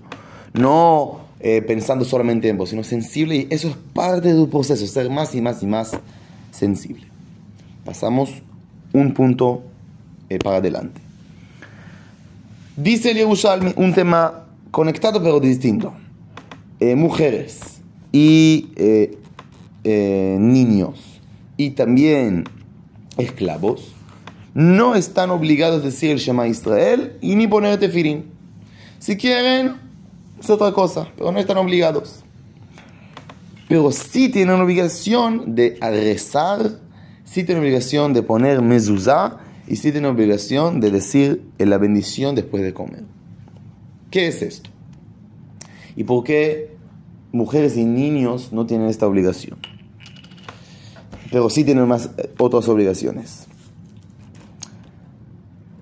No 0.53 1.27
eh, 1.39 1.62
pensando 1.62 2.03
solamente 2.03 2.50
en 2.50 2.57
vos, 2.57 2.69
sino 2.69 2.84
sensible 2.84 3.36
y 3.36 3.48
eso 3.51 3.67
es 3.67 3.75
parte 3.93 4.34
de 4.34 4.34
tu 4.34 4.50
proceso, 4.50 4.88
ser 4.88 5.12
más 5.12 5.36
y 5.36 5.41
más 5.41 5.62
y 5.62 5.67
más 5.67 5.91
sensible. 6.51 7.03
Pasamos 7.86 8.31
un 8.91 9.13
punto 9.13 9.62
eh, 10.29 10.39
para 10.39 10.57
adelante. 10.57 11.07
Dice 12.77 13.10
el 13.10 13.17
Yerushalmi 13.17 13.74
un 13.75 13.91
tema 13.91 14.46
conectado 14.69 15.22
pero 15.24 15.39
distinto. 15.39 15.96
Eh, 16.79 16.96
mujeres 16.96 17.81
y 18.12 18.69
niños 19.84 21.19
y 21.55 21.72
también 21.72 22.43
esclavos 23.17 23.96
no 24.53 24.93
están 24.93 25.31
obligados 25.31 25.81
a 25.81 25.86
decir 25.86 26.12
el 26.12 26.19
Shema 26.19 26.48
Israel 26.48 27.17
y 27.19 27.36
ni 27.36 27.48
poner 27.48 27.79
tefirín. 27.79 28.25
Si 29.00 29.17
quieren, 29.17 29.77
es 30.39 30.48
otra 30.48 30.72
cosa, 30.72 31.07
pero 31.17 31.31
no 31.31 31.39
están 31.39 31.57
obligados. 31.57 32.24
Pero 33.67 33.91
sí 33.91 34.29
tienen 34.29 34.62
obligación 34.62 35.55
de 35.55 35.79
rezar, 35.81 36.79
sí 37.25 37.43
tienen 37.43 37.63
obligación 37.63 38.13
de 38.13 38.22
poner 38.22 38.62
mezuzá 38.62 39.39
y 39.68 39.76
sí 39.76 39.92
tienen 39.92 40.12
obligación 40.12 40.80
de 40.80 40.92
decir 40.92 41.44
la 41.58 41.78
bendición 41.78 42.36
después 42.36 42.64
de 42.64 42.74
comer. 42.74 43.04
¿Qué 44.10 44.28
es 44.28 44.42
esto? 44.42 44.70
¿Y 45.96 46.04
por 46.04 46.24
qué 46.24 46.76
mujeres 47.32 47.76
y 47.78 47.86
niños 47.86 48.54
no 48.54 48.66
tienen 48.66 48.88
esta 48.88 49.08
obligación? 49.08 49.58
pero 51.32 51.50
sí 51.50 51.64
tienen 51.64 51.88
más 51.88 52.10
eh, 52.18 52.30
otras 52.38 52.68
obligaciones. 52.68 53.48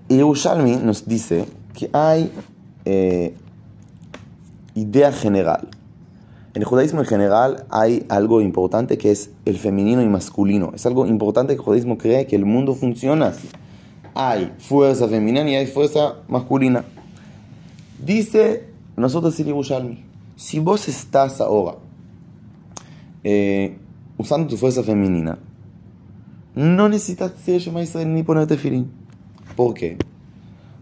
Y 0.08 0.16
Yerushalmi 0.16 0.76
nos 0.76 1.06
dice 1.06 1.46
que 1.74 1.90
hay 1.92 2.32
eh, 2.84 3.34
idea 4.74 5.12
general. 5.12 5.68
En 6.54 6.62
el 6.62 6.64
judaísmo 6.64 7.00
en 7.00 7.06
general 7.06 7.66
hay 7.70 8.06
algo 8.08 8.40
importante 8.40 8.96
que 8.96 9.10
es 9.10 9.30
el 9.44 9.58
femenino 9.58 10.00
y 10.02 10.06
masculino. 10.06 10.72
Es 10.74 10.86
algo 10.86 11.06
importante 11.06 11.54
que 11.54 11.58
el 11.58 11.64
judaísmo 11.64 11.98
cree 11.98 12.26
que 12.26 12.36
el 12.36 12.46
mundo 12.46 12.74
funciona 12.74 13.26
así. 13.28 13.48
Hay 14.18 14.50
fuerza 14.58 15.06
femenina 15.08 15.48
y 15.50 15.56
hay 15.56 15.66
fuerza 15.66 16.16
masculina. 16.26 16.86
Dice 18.02 18.64
nosotros 18.96 19.36
Yerushalmi, 19.36 20.02
si 20.36 20.58
vos 20.58 20.88
estás 20.88 21.38
ahora 21.42 21.76
eh, 23.22 23.76
usando 24.16 24.48
tu 24.48 24.56
fuerza 24.56 24.82
femenina, 24.82 25.38
no 26.54 26.88
necesitas 26.88 27.36
decir 27.36 27.60
Shema 27.60 27.82
Israel 27.82 28.14
ni 28.14 28.22
ponerte 28.22 28.56
filín. 28.56 28.90
¿Por 29.54 29.74
qué? 29.74 29.98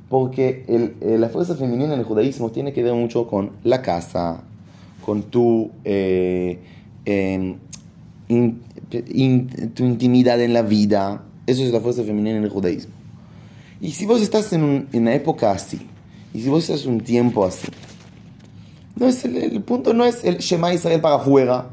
Porque 0.09 0.65
el, 0.69 1.21
la 1.21 1.29
fuerza 1.29 1.57
femenina 1.57 1.95
en 1.95 1.99
el 1.99 2.05
judaísmo 2.05 2.53
tiene 2.53 2.73
que 2.73 2.85
ver 2.85 2.95
mucho 2.95 3.27
con 3.27 3.51
la 3.65 3.83
casa, 3.83 4.45
con 5.05 5.25
tu, 5.25 5.73
eh, 5.85 6.61
em, 7.05 7.57
tu 9.75 9.85
intimidad 9.85 10.41
en 10.41 10.53
la 10.53 10.63
vida. 10.63 11.25
Eso 11.49 11.65
es 11.65 11.73
la 11.73 11.81
fuerza 11.81 12.05
femenina 12.05 12.37
en 12.37 12.45
el 12.45 12.51
judaísmo. 12.51 13.04
Y 13.81 13.93
si 13.93 14.07
vos 14.07 14.23
estás 14.23 14.53
en, 14.53 14.89
una 14.93 15.15
época 15.15 15.51
así, 15.51 15.81
y 16.33 16.43
si 16.43 16.49
vos 16.49 16.69
estás 16.69 16.87
un 16.87 17.01
tiempo 17.01 17.45
así, 17.45 17.69
no 18.97 19.07
es 19.09 19.25
el, 19.25 19.61
punto 19.63 19.93
no 19.93 20.05
es 20.05 20.25
el 20.25 20.39
Shema 20.39 20.73
Israel 20.73 21.01
para 21.01 21.17
afuera, 21.17 21.71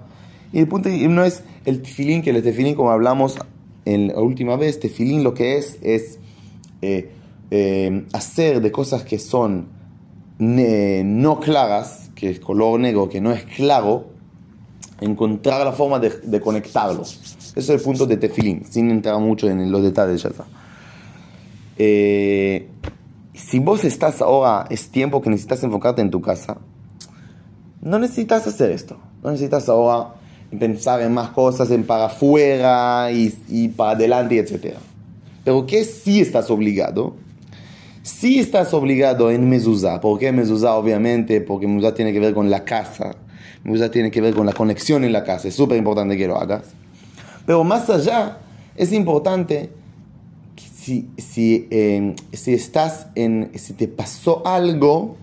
y 0.52 0.60
el 0.60 0.68
punto 0.68 0.90
no 0.90 1.24
es 1.24 1.44
el 1.66 1.82
tefilín, 1.82 2.22
que 2.22 2.32
el 2.32 2.42
tefilín, 2.44 2.76
como 2.76 2.92
hablamos 2.92 3.38
en 3.86 4.08
la 4.08 4.20
última 4.20 4.56
vez, 4.56 4.80
tefilín 4.80 5.24
lo 5.24 5.34
que 5.34 5.58
es 5.58 5.78
es 5.82 6.20
eh, 6.82 7.12
eh, 7.52 8.06
hacer 8.14 8.62
de 8.62 8.72
cosas 8.72 9.04
que 9.04 9.20
son 9.20 9.68
no 10.40 11.40
claras, 11.40 12.10
que 12.16 12.32
es 12.32 12.40
color 12.40 12.80
negro, 12.80 13.08
que 13.10 13.22
no 13.22 13.32
es 13.32 13.44
claro, 13.44 14.08
encontrar 15.00 15.64
la 15.64 15.72
forma 15.72 16.00
de, 16.00 16.10
de. 16.10 16.42
Ese 16.42 17.60
es 17.60 17.70
el 17.70 17.80
punto 17.80 18.08
de 18.08 18.18
tefilín, 18.18 18.66
sin 18.70 18.90
entrar 18.90 19.20
mucho 19.20 19.48
en 19.48 19.72
los 19.72 19.84
detalles 19.84 20.24
ya 20.24 20.30
está. 20.30 20.46
Eh, 21.84 22.68
si 23.34 23.58
vos 23.58 23.84
estás 23.86 24.22
ahora, 24.22 24.68
es 24.70 24.90
tiempo 24.90 25.20
que 25.20 25.32
necesitas 25.32 25.64
enfocarte 25.64 26.04
en 26.04 26.12
tu 26.12 26.22
casa, 26.22 26.60
no 27.82 27.98
necesitas 27.98 28.46
hacer 28.46 28.70
esto. 28.70 28.98
No 29.24 29.32
necesitas 29.32 29.68
ahora 29.68 30.14
pensar 30.60 31.02
en 31.02 31.12
más 31.12 31.32
cosas, 31.32 31.72
en 31.72 31.84
para 31.84 32.06
afuera 32.06 33.12
y, 33.12 33.34
y 33.50 33.70
para 33.70 33.94
adelante, 33.94 34.38
etc. 34.38 34.76
Pero 35.44 35.66
que 35.66 35.84
sí 35.84 36.22
estás 36.22 36.52
obligado, 36.52 37.16
sí 38.04 38.38
estás 38.38 38.76
obligado 38.76 39.32
en 39.32 39.50
mezuzá. 39.50 40.00
¿Por 40.00 40.20
qué 40.20 40.32
mezuzá? 40.32 40.76
Obviamente, 40.76 41.42
porque 41.42 41.66
mezuzá 41.66 41.96
tiene 41.96 42.14
que 42.14 42.20
ver 42.20 42.36
con 42.36 42.52
la 42.52 42.64
casa. 42.64 43.16
Mezuzá 43.64 43.90
tiene 43.90 44.12
que 44.12 44.22
ver 44.22 44.36
con 44.36 44.46
la 44.46 44.54
conexión 44.54 45.04
en 45.04 45.14
la 45.14 45.24
casa. 45.24 45.48
Es 45.48 45.56
súper 45.56 45.80
importante 45.80 46.16
que 46.16 46.28
lo 46.28 46.38
hagas. 46.38 46.62
Pero 47.48 47.64
más 47.64 47.90
allá, 47.90 48.38
es 48.76 48.94
importante 48.94 49.81
si, 51.18 51.68
em, 51.70 52.16
si 52.32 52.54
estás 52.54 53.08
en, 53.16 53.52
si 53.56 53.74
te 53.74 53.88
pasó 53.88 54.46
algo 54.46 55.18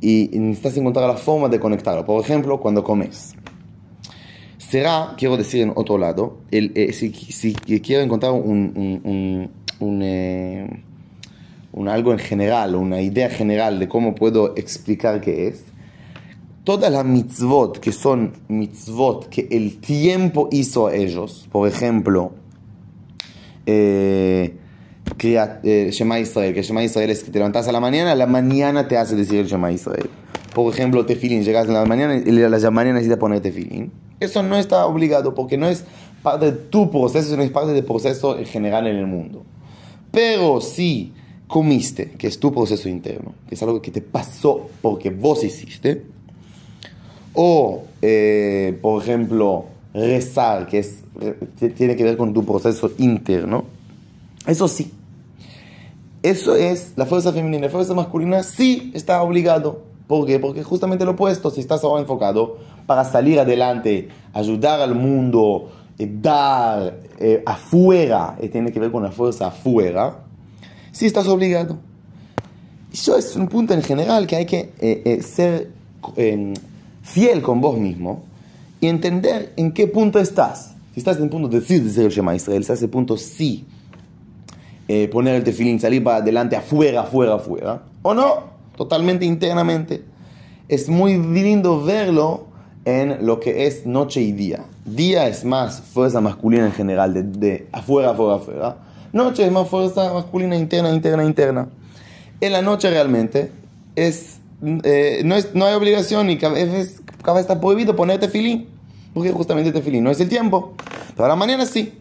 y 0.00 0.30
necesitas 0.34 0.76
encontrar 0.76 1.08
la 1.08 1.16
forma 1.16 1.48
de 1.48 1.58
conectarlo. 1.58 2.04
Por 2.04 2.22
ejemplo, 2.22 2.60
cuando 2.60 2.84
comes 2.84 3.34
será, 4.68 5.14
quiero 5.16 5.36
decir 5.36 5.62
en 5.62 5.72
otro 5.74 5.98
lado, 5.98 6.38
el, 6.50 6.72
eh, 6.74 6.92
si, 6.92 7.12
si, 7.12 7.54
quiero 7.54 8.02
encontrar 8.02 8.32
un, 8.32 9.50
un, 9.80 10.02
eh, 10.02 10.82
un, 11.72 11.88
algo 11.88 12.12
en 12.12 12.18
general, 12.18 12.74
una 12.74 13.00
idea 13.00 13.30
general 13.30 13.78
de 13.78 13.88
cómo 13.88 14.14
puedo 14.14 14.56
explicar 14.56 15.20
qué 15.20 15.48
es, 15.48 15.64
todas 16.64 16.90
las 16.90 17.04
mitzvot 17.04 17.78
que 17.78 17.92
son 17.92 18.32
mitzvot 18.48 19.28
que 19.28 19.46
el 19.50 19.78
tiempo 19.78 20.48
hizo 20.50 20.88
a 20.88 20.94
ellos, 20.94 21.48
por 21.52 21.68
ejemplo, 21.68 22.32
eh, 23.66 24.54
eh, 25.18 25.90
Shema 25.92 26.20
Israel, 26.20 26.54
que 26.54 26.62
Shema 26.62 26.82
Israel 26.82 27.10
es 27.10 27.22
que 27.22 27.30
te 27.30 27.38
levantas 27.38 27.68
a 27.68 27.72
la 27.72 27.80
mañana, 27.80 28.12
a 28.12 28.14
la 28.14 28.26
mañana 28.26 28.88
te 28.88 28.96
hace 28.96 29.16
decir 29.16 29.40
el 29.40 29.46
Shema 29.46 29.72
Israel. 29.72 30.08
Por 30.54 30.72
ejemplo, 30.72 31.04
tefilín, 31.04 31.42
llegas 31.42 31.68
a 31.68 31.72
la 31.72 31.84
mañana 31.84 32.16
y 32.24 32.42
a 32.42 32.48
la 32.48 32.70
mañana 32.70 32.94
necesitas 32.94 33.18
poner 33.18 33.40
tefilín. 33.40 33.92
Eso 34.20 34.42
no 34.42 34.56
está 34.56 34.86
obligado 34.86 35.34
porque 35.34 35.58
no 35.58 35.68
es 35.68 35.84
parte 36.22 36.46
de 36.46 36.52
tu 36.52 36.90
proceso, 36.90 37.30
sino 37.30 37.42
es 37.42 37.50
parte 37.50 37.72
del 37.72 37.84
proceso 37.84 38.38
en 38.38 38.46
general 38.46 38.86
en 38.86 38.96
el 38.96 39.06
mundo. 39.06 39.44
Pero 40.10 40.60
si 40.60 41.12
comiste, 41.46 42.12
que 42.12 42.26
es 42.26 42.40
tu 42.40 42.52
proceso 42.52 42.88
interno, 42.88 43.34
que 43.48 43.54
es 43.54 43.62
algo 43.62 43.82
que 43.82 43.90
te 43.90 44.00
pasó 44.00 44.68
porque 44.80 45.10
vos 45.10 45.44
hiciste, 45.44 46.04
o, 47.34 47.84
eh, 48.00 48.78
por 48.80 49.02
ejemplo, 49.02 49.66
rezar, 49.96 50.66
que 50.66 50.84
tiene 51.76 51.96
que 51.96 52.04
ver 52.04 52.16
con 52.16 52.34
tu 52.34 52.44
proceso 52.44 52.90
interno, 52.98 53.64
eso 54.46 54.68
sí. 54.68 54.92
Eso 56.22 56.54
es 56.54 56.92
la 56.96 57.06
fuerza 57.06 57.32
femenina. 57.32 57.66
La 57.66 57.70
fuerza 57.70 57.94
masculina 57.94 58.42
sí 58.42 58.90
está 58.94 59.22
obligado. 59.22 59.82
¿Por 60.06 60.26
qué? 60.26 60.38
Porque 60.38 60.62
justamente 60.62 61.04
lo 61.04 61.12
opuesto, 61.12 61.50
si 61.50 61.60
estás 61.60 61.82
ahora 61.82 62.00
enfocado 62.00 62.58
para 62.86 63.04
salir 63.04 63.40
adelante, 63.40 64.08
ayudar 64.32 64.80
al 64.80 64.94
mundo, 64.94 65.70
eh, 65.98 66.08
dar 66.08 67.00
eh, 67.18 67.42
afuera, 67.44 68.36
eh, 68.40 68.48
tiene 68.48 68.70
que 68.70 68.78
ver 68.78 68.92
con 68.92 69.02
la 69.02 69.10
fuerza 69.10 69.48
afuera, 69.48 70.18
sí 70.92 71.06
estás 71.06 71.26
obligado. 71.26 71.78
Eso 72.92 73.16
es 73.16 73.34
un 73.34 73.48
punto 73.48 73.74
en 73.74 73.82
general 73.82 74.26
que 74.26 74.36
hay 74.36 74.46
que 74.46 75.20
ser 75.22 75.70
em, 76.16 76.54
fiel 77.02 77.42
con 77.42 77.60
vos 77.60 77.76
mismo 77.76 78.22
y 78.80 78.88
entender 78.88 79.52
en 79.56 79.72
qué 79.72 79.86
punto 79.86 80.18
estás. 80.18 80.74
Si 80.92 81.00
estás 81.00 81.16
en 81.18 81.24
el 81.24 81.28
punto 81.30 81.48
de 81.48 81.60
decir 81.60 81.82
de 81.82 81.90
ser 81.90 82.06
el 82.06 82.10
Shema 82.10 82.34
Israel, 82.34 82.60
estás 82.60 82.78
en 82.78 82.84
el 82.84 82.90
punto 82.90 83.16
sí, 83.16 83.66
poner 85.10 85.34
el 85.34 85.44
tefilín, 85.44 85.80
salir 85.80 86.02
para 86.02 86.18
adelante, 86.18 86.56
afuera, 86.56 87.02
afuera, 87.02 87.34
afuera, 87.34 87.82
o 88.02 88.14
no, 88.14 88.44
totalmente 88.76 89.24
internamente. 89.24 90.04
Es 90.68 90.88
muy 90.88 91.18
lindo 91.18 91.82
verlo 91.82 92.46
en 92.84 93.26
lo 93.26 93.40
que 93.40 93.66
es 93.66 93.84
noche 93.84 94.22
y 94.22 94.32
día. 94.32 94.64
Día 94.84 95.26
es 95.26 95.44
más 95.44 95.80
fuerza 95.80 96.20
masculina 96.20 96.66
en 96.66 96.72
general, 96.72 97.32
de, 97.38 97.68
afuera, 97.72 98.10
afuera, 98.10 98.36
afuera. 98.36 98.76
Noche 99.12 99.44
es 99.44 99.52
más 99.52 99.68
fuerza 99.68 100.12
masculina 100.12 100.56
interna, 100.56 100.90
interna, 100.90 101.24
interna. 101.24 101.68
En 102.40 102.52
la 102.52 102.62
noche 102.62 102.88
realmente 102.90 103.50
es, 103.96 104.35
eh, 104.62 105.22
no, 105.24 105.34
es, 105.34 105.54
no 105.54 105.66
hay 105.66 105.74
obligación 105.74 106.30
y 106.30 106.38
cada 106.38 106.54
vez, 106.54 107.00
cada 107.22 107.40
está 107.40 107.60
prohibido 107.60 107.94
ponerte 107.96 108.28
filín, 108.28 108.68
porque 109.14 109.30
justamente 109.32 109.68
este 109.68 109.82
filín 109.82 110.04
no 110.04 110.10
es 110.10 110.20
el 110.20 110.28
tiempo. 110.28 110.74
Pero 111.14 111.28
la 111.28 111.36
mañana 111.36 111.66
sí. 111.66 111.92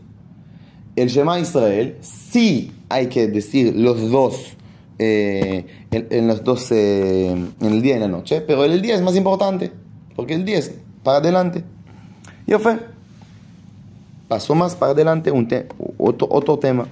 El 0.96 1.10
Shema 1.10 1.40
Israel 1.40 1.98
sí 2.02 2.72
hay 2.88 3.08
que 3.08 3.28
decir 3.28 3.76
los 3.76 4.10
dos 4.10 4.56
eh, 4.98 5.66
en, 5.92 6.28
los 6.28 6.44
dos 6.44 6.72
eh, 6.72 7.32
en 7.32 7.54
el 7.66 7.82
día 7.82 7.94
y 7.94 7.96
en 7.98 8.02
la 8.02 8.08
noche, 8.08 8.40
pero 8.40 8.64
el 8.64 8.82
día 8.82 8.96
es 8.96 9.02
más 9.02 9.16
importante. 9.16 9.72
Porque 10.16 10.34
el 10.34 10.46
10 10.46 10.76
para 11.04 11.18
adelante. 11.18 11.64
Yo 12.48 12.60
fue. 12.60 12.80
Pasó 14.28 14.56
más 14.56 14.76
para 14.76 14.94
adelante 14.94 15.30
un 15.32 15.48
otro, 15.98 16.28
otro 16.32 16.58
tema. 16.58 16.88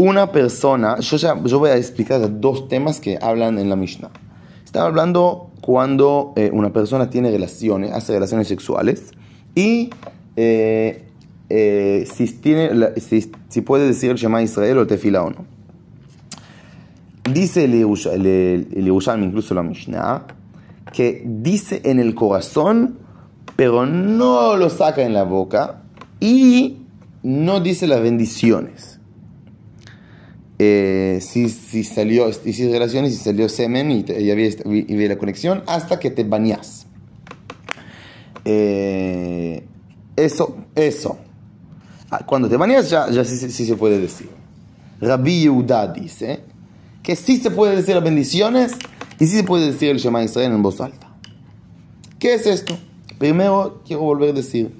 Una 0.00 0.30
persona, 0.30 1.00
yo, 1.00 1.16
ya, 1.16 1.34
yo 1.42 1.58
voy 1.58 1.70
a 1.70 1.76
explicar 1.76 2.20
dos 2.40 2.68
temas 2.68 3.00
que 3.00 3.18
hablan 3.20 3.58
en 3.58 3.68
la 3.68 3.74
Mishnah. 3.74 4.10
Estaba 4.64 4.86
hablando 4.86 5.50
cuando 5.60 6.34
eh, 6.36 6.50
una 6.52 6.72
persona 6.72 7.10
tiene 7.10 7.32
relaciones, 7.32 7.90
hace 7.90 8.12
relaciones 8.12 8.46
sexuales 8.46 9.10
y 9.56 9.90
eh, 10.36 11.04
eh, 11.48 12.06
si, 12.14 12.26
tiene, 12.26 13.00
si, 13.00 13.32
si, 13.48 13.60
puede 13.60 13.88
decir 13.88 14.12
el 14.12 14.16
Shema 14.18 14.40
Israel 14.40 14.78
o 14.78 14.86
Tefila 14.86 15.24
o 15.24 15.30
no. 15.30 15.44
Dice 17.32 17.64
el, 17.64 17.74
el, 17.74 18.68
el 18.72 19.24
incluso 19.24 19.52
la 19.52 19.64
Mishnah, 19.64 20.26
que 20.92 21.24
dice 21.26 21.80
en 21.84 21.98
el 21.98 22.14
corazón, 22.14 23.00
pero 23.56 23.84
no 23.84 24.56
lo 24.56 24.70
saca 24.70 25.02
en 25.02 25.12
la 25.12 25.24
boca 25.24 25.82
y 26.20 26.82
no 27.24 27.58
dice 27.58 27.88
las 27.88 28.00
bendiciones. 28.00 28.97
Eh, 30.60 31.20
si, 31.22 31.48
si, 31.48 31.84
salió, 31.84 32.28
hiciste 32.28 32.72
relaciones 32.72 33.12
y 33.12 33.16
salió 33.16 33.48
semen 33.48 33.92
y, 33.92 34.04
y 34.10 34.30
había, 34.30 34.48
y 34.48 35.08
la 35.08 35.16
conexión 35.16 35.62
hasta 35.66 36.00
que 36.00 36.10
te 36.10 36.24
bañas. 36.24 36.86
Eh, 38.44 39.62
eso, 40.16 40.56
eso. 40.74 41.18
Ah, 42.10 42.24
cuando 42.24 42.48
te 42.48 42.56
bañas 42.56 42.90
ya, 42.90 43.10
ya 43.10 43.24
sí, 43.24 43.36
sí, 43.50 43.66
se 43.66 43.76
puede 43.76 44.00
decir. 44.00 44.30
Rabbi 45.00 45.42
Yehuda 45.42 45.92
dice 45.92 46.40
que 47.02 47.14
sí 47.14 47.36
se 47.36 47.50
puede 47.50 47.76
decir 47.76 47.94
las 47.94 48.02
bendiciones 48.02 48.72
y 49.20 49.26
si 49.26 49.36
se 49.36 49.44
puede 49.44 49.66
decir 49.66 49.90
el 49.90 49.98
Shema 49.98 50.24
Israel 50.24 50.52
en 50.52 50.62
voz 50.62 50.80
alta. 50.80 51.08
¿Qué 52.18 52.34
es 52.34 52.46
esto? 52.46 52.76
Primero 53.18 53.82
quiero 53.86 54.02
volver 54.02 54.30
a 54.30 54.32
decir, 54.32 54.72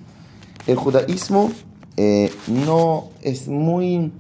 el 0.66 0.76
judaísmo 0.76 1.53
eh, 1.96 2.33
no 2.46 3.11
es 3.22 3.48
muy... 3.48 4.11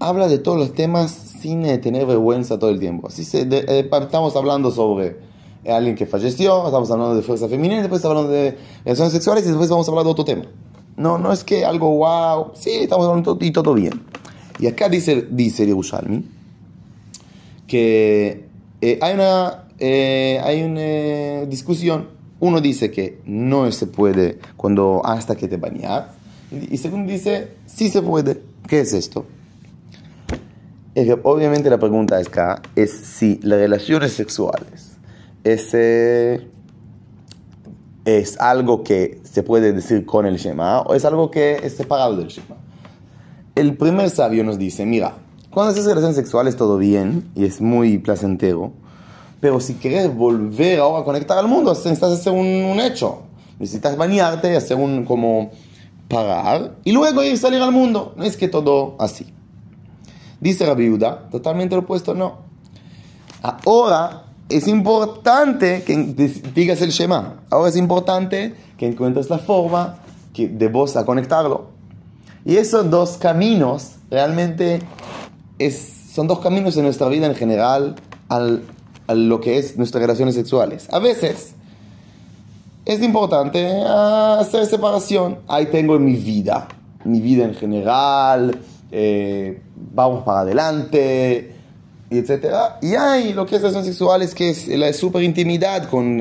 habla 0.00 0.28
de 0.28 0.38
todos 0.38 0.58
los 0.58 0.72
temas 0.72 1.12
sin 1.12 1.64
eh, 1.64 1.78
tener 1.78 2.06
vergüenza 2.06 2.58
todo 2.58 2.70
el 2.70 2.80
tiempo. 2.80 3.08
Así 3.08 3.24
se, 3.24 3.42
eh, 3.42 3.88
estamos 4.02 4.34
hablando 4.34 4.70
sobre 4.70 5.18
alguien 5.68 5.94
que 5.94 6.06
falleció, 6.06 6.64
estamos 6.66 6.90
hablando 6.90 7.14
de 7.14 7.22
fuerza 7.22 7.48
femenina, 7.48 7.80
después 7.80 8.00
estamos 8.00 8.16
hablando 8.16 8.32
de 8.32 8.56
relaciones 8.84 9.12
sexuales 9.12 9.44
y 9.44 9.48
después 9.48 9.68
vamos 9.68 9.86
a 9.86 9.90
hablar 9.90 10.04
de 10.04 10.10
otro 10.10 10.24
tema. 10.24 10.46
No, 10.96 11.18
no 11.18 11.32
es 11.32 11.44
que 11.44 11.64
algo 11.64 11.96
wow, 11.96 12.52
sí, 12.54 12.70
estamos 12.70 13.06
hablando 13.06 13.38
y 13.40 13.50
todo 13.52 13.74
bien. 13.74 14.02
Y 14.58 14.66
acá 14.66 14.88
dice, 14.88 15.26
dice 15.30 15.66
Yerushalmi 15.66 16.40
que 17.70 18.48
eh, 18.80 18.98
hay 19.00 19.14
una, 19.14 19.68
eh, 19.78 20.40
hay 20.42 20.62
una 20.62 21.46
discusión. 21.46 22.08
Uno 22.40 22.60
dice 22.60 22.90
que 22.90 23.20
no 23.26 23.70
se 23.70 23.86
puede 23.86 24.40
cuando 24.56 25.02
hasta 25.04 25.36
que 25.36 25.46
te 25.46 25.56
bañas. 25.56 26.06
Y, 26.50 26.76
segundo 26.78 27.12
dice, 27.12 27.52
sí 27.66 27.88
se 27.88 28.02
puede. 28.02 28.42
¿Qué 28.66 28.80
es 28.80 28.92
esto? 28.92 29.24
Obviamente 31.22 31.70
la 31.70 31.78
pregunta 31.78 32.16
acá 32.16 32.62
es 32.76 32.90
si 32.90 33.38
las 33.42 33.58
relaciones 33.58 34.12
sexuales 34.12 34.96
es, 35.44 35.74
es 38.04 38.40
algo 38.40 38.82
que 38.82 39.20
se 39.22 39.42
puede 39.42 39.72
decir 39.72 40.04
con 40.04 40.26
el 40.26 40.36
Shema 40.36 40.82
o 40.82 40.94
es 40.94 41.04
algo 41.04 41.30
que 41.30 41.60
es 41.62 41.76
separado 41.76 42.16
del 42.16 42.28
Shema. 42.28 42.56
El 43.54 43.76
primer 43.76 44.10
sabio 44.10 44.44
nos 44.44 44.58
dice, 44.58 44.86
mira, 44.86 45.14
cuando 45.50 45.72
haces 45.72 45.84
relaciones 45.84 46.16
sexuales 46.16 46.56
todo 46.56 46.78
bien 46.78 47.30
y 47.34 47.44
es 47.44 47.60
muy 47.60 47.98
placentero, 47.98 48.72
pero 49.40 49.60
si 49.60 49.74
quieres 49.74 50.14
volver 50.14 50.80
ahora 50.80 51.00
a 51.00 51.04
conectar 51.04 51.38
al 51.38 51.48
mundo, 51.48 51.72
necesitas 51.72 52.12
hacer 52.12 52.32
un, 52.32 52.46
un 52.46 52.80
hecho. 52.80 53.22
Necesitas 53.58 53.96
bañarte, 53.96 54.56
hacer 54.56 54.76
un 54.76 55.04
como 55.04 55.50
parar 56.08 56.76
y 56.84 56.92
luego 56.92 57.22
ir 57.22 57.38
salir 57.38 57.60
al 57.60 57.72
mundo. 57.72 58.14
No 58.16 58.24
es 58.24 58.36
que 58.36 58.48
todo 58.48 58.96
así. 58.98 59.32
Dice 60.40 60.66
la 60.66 60.74
viuda, 60.74 61.28
totalmente 61.30 61.74
lo 61.74 61.82
opuesto, 61.82 62.14
no. 62.14 62.38
Ahora 63.42 64.24
es 64.48 64.68
importante 64.68 65.82
que 65.84 65.96
digas 66.54 66.82
el 66.82 66.90
Shema. 66.90 67.42
Ahora 67.50 67.68
es 67.68 67.76
importante 67.76 68.54
que 68.76 68.86
encuentres 68.86 69.30
la 69.30 69.38
forma 69.38 69.98
de 70.34 70.68
vos 70.68 70.96
a 70.96 71.04
conectarlo. 71.04 71.68
Y 72.44 72.56
esos 72.56 72.90
dos 72.90 73.16
caminos 73.18 73.96
realmente 74.10 74.80
son 76.12 76.26
dos 76.26 76.40
caminos 76.40 76.76
en 76.76 76.84
nuestra 76.84 77.08
vida 77.08 77.26
en 77.26 77.34
general 77.34 77.96
al, 78.28 78.62
a 79.06 79.14
lo 79.14 79.40
que 79.40 79.58
es 79.58 79.76
nuestras 79.76 80.00
relaciones 80.00 80.34
sexuales. 80.34 80.88
A 80.90 80.98
veces 80.98 81.54
es 82.84 83.02
importante 83.02 83.82
hacer 83.84 84.66
separación. 84.66 85.38
Ahí 85.46 85.66
tengo 85.66 85.96
en 85.96 86.04
mi 86.04 86.16
vida, 86.16 86.66
mi 87.04 87.20
vida 87.20 87.44
en 87.44 87.54
general, 87.54 88.58
eh, 88.90 89.62
vamos 89.92 90.24
para 90.24 90.40
adelante, 90.40 91.54
etc. 92.10 92.46
Y 92.82 92.94
hay 92.94 93.32
lo 93.32 93.46
que 93.46 93.56
es 93.56 93.62
relaciones 93.62 93.88
sexuales, 93.88 94.34
que 94.34 94.50
es 94.50 94.68
la 94.68 94.92
super 94.92 95.22
intimidad 95.22 95.88
con 95.88 96.16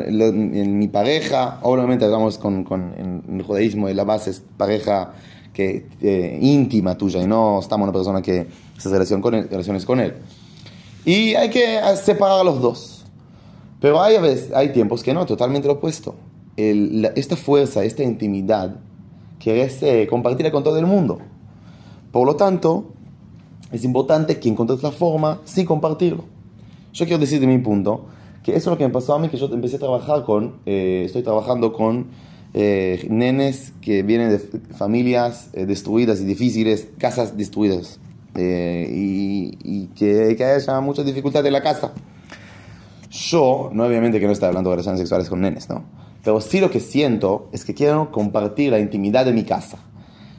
mi 0.78 0.88
pareja. 0.88 1.60
Obviamente 1.64 2.06
hablamos 2.06 2.38
con, 2.38 2.64
con 2.64 3.24
el 3.28 3.44
judaísmo, 3.44 3.90
la 3.90 4.04
base 4.04 4.32
es 4.32 4.44
pareja 4.58 5.14
que, 5.54 5.88
eh, 6.02 6.40
íntima 6.42 6.98
tuya 6.98 7.22
y 7.22 7.28
no 7.28 7.60
estamos 7.60 7.86
una 7.86 7.94
persona 7.94 8.22
que 8.22 8.48
se 8.78 8.90
relaciona 8.90 9.22
con 9.22 9.36
él, 9.36 9.48
relaciones 9.50 9.86
con 9.86 10.00
él. 10.00 10.14
Y 11.06 11.36
hay 11.36 11.50
que 11.50 11.80
separar 12.02 12.42
a 12.42 12.44
los 12.44 12.62
dos. 12.62 13.06
Pero 13.82 14.02
hay, 14.02 14.18
veces, 14.20 14.54
hay 14.54 14.72
tiempos 14.74 15.04
que 15.04 15.14
no, 15.14 15.26
totalmente 15.26 15.68
lo 15.68 15.76
opuesto. 15.76 16.16
esta 16.56 17.36
fuerza, 17.36 17.84
esta 17.84 18.04
intimidad, 18.04 18.76
quieres 19.40 19.82
eh, 19.82 20.08
compartirla 20.10 20.52
con 20.52 20.64
todo 20.64 20.78
el 20.78 20.86
mundo. 20.86 21.20
Por 22.12 22.26
lo 22.26 22.36
tanto, 22.36 22.94
es 23.72 23.84
importante 23.84 24.40
que 24.40 24.50
encontres 24.50 24.84
la 24.84 24.92
forma 24.92 25.42
sin 25.46 25.66
compartirlo. 25.66 26.26
Yo 26.94 27.06
quiero 27.06 27.20
decir 27.20 27.40
de 27.40 27.48
mi 27.48 27.60
punto 27.60 28.06
que 28.44 28.52
eso 28.52 28.70
es 28.70 28.74
lo 28.74 28.78
que 28.78 28.88
me 28.88 28.94
pasó 28.94 29.14
a 29.14 29.20
mí, 29.20 29.30
que 29.30 29.38
yo 29.38 29.48
empecé 29.48 29.76
a 29.76 29.80
trabajar 29.80 30.24
con, 30.24 30.56
eh, 30.66 31.04
estoy 31.06 31.24
trabajando 31.24 31.74
con 31.74 32.08
eh, 32.54 33.06
nenes 33.12 33.74
que 33.80 34.02
vienen 34.02 34.32
de 34.32 34.40
familias 34.76 35.50
eh, 35.54 35.68
destruidas 35.68 36.20
y 36.20 36.26
difíciles, 36.26 36.88
casas 36.98 37.38
destruidas, 37.38 38.00
eh, 38.34 38.88
y, 38.92 39.88
que, 39.96 40.36
que, 40.36 40.44
haya 40.44 40.82
mucha 40.82 41.04
dificultad 41.04 41.46
en 41.46 41.54
la 41.54 41.62
casa. 41.62 41.92
Yo, 43.12 43.70
no 43.72 43.86
obviamente 43.86 44.20
que 44.20 44.26
no 44.26 44.32
estoy 44.32 44.48
hablando 44.48 44.72
de 44.72 44.78
relaciones 44.78 45.00
sexuales 45.00 45.30
con 45.30 45.42
nenes, 45.42 45.70
¿no? 45.70 45.84
Pero 46.24 46.42
sí 46.42 46.60
lo 46.60 46.72
que 46.72 46.80
siento 46.80 47.50
es 47.52 47.66
que 47.66 47.74
quiero 47.74 48.12
compartir 48.12 48.72
la 48.72 48.80
intimidad 48.80 49.26
de 49.26 49.34
mi 49.34 49.44
casa. 49.44 49.78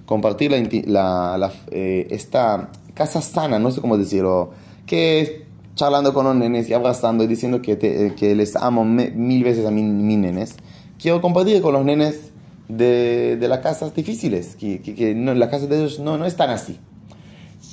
Compartir 0.04 0.50
la, 0.86 1.36
la, 1.38 1.52
esta 1.70 2.70
casa 2.92 3.22
sana, 3.22 3.58
no 3.58 3.70
sé 3.70 3.80
cómo 3.80 3.96
decirlo, 3.96 4.50
que 4.86 5.46
charlando 5.74 6.12
con 6.12 6.26
los 6.26 6.36
nenes 6.36 6.68
y 6.68 6.74
abrazando 6.74 7.24
y 7.24 7.26
diciendo 7.26 7.62
que, 7.62 7.78
que 7.78 8.34
les 8.34 8.56
amo 8.56 8.84
mil 8.84 9.44
veces 9.44 9.64
a 9.66 9.70
mis 9.70 9.84
nenes 9.84 10.56
quiero 11.00 11.20
compartir 11.20 11.62
con 11.62 11.72
los 11.72 11.84
nenes 11.84 12.30
de, 12.68 13.36
de 13.36 13.48
las 13.48 13.60
casas 13.60 13.94
difíciles, 13.94 14.56
que, 14.56 14.80
que, 14.80 15.14
no, 15.14 15.34
las 15.34 15.48
casas 15.48 15.68
de 15.68 15.78
ellos 15.78 15.98
no, 15.98 16.18
no 16.18 16.26
están 16.26 16.50
así. 16.50 16.78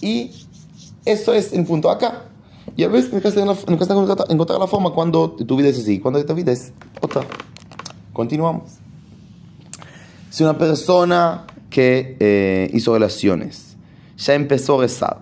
Y 0.02 0.32
Eso 1.06 1.34
es 1.34 1.54
en 1.54 1.66
punto 1.66 1.90
acá. 1.90 2.26
Y 2.76 2.84
a 2.84 2.90
veces 2.90 3.14
necesitas 3.14 4.28
encontrar 4.30 4.60
la 4.60 4.68
forma 4.68 4.92
cuando 4.92 5.32
tu 5.32 5.56
vida 5.56 5.70
es 5.70 5.80
así, 5.80 6.00
cuando 6.00 6.24
tu 6.26 6.34
vida 6.34 6.52
es 6.52 6.74
otra. 7.02 7.22
Continuamos. 8.14 8.74
Si 10.30 10.44
una 10.44 10.58
persona 10.58 11.46
que 11.70 12.18
eh, 12.20 12.70
hizo 12.74 12.94
relaciones 12.94 13.67
ya 14.18 14.34
empezó 14.34 14.78
a 14.78 14.82
rezar. 14.82 15.18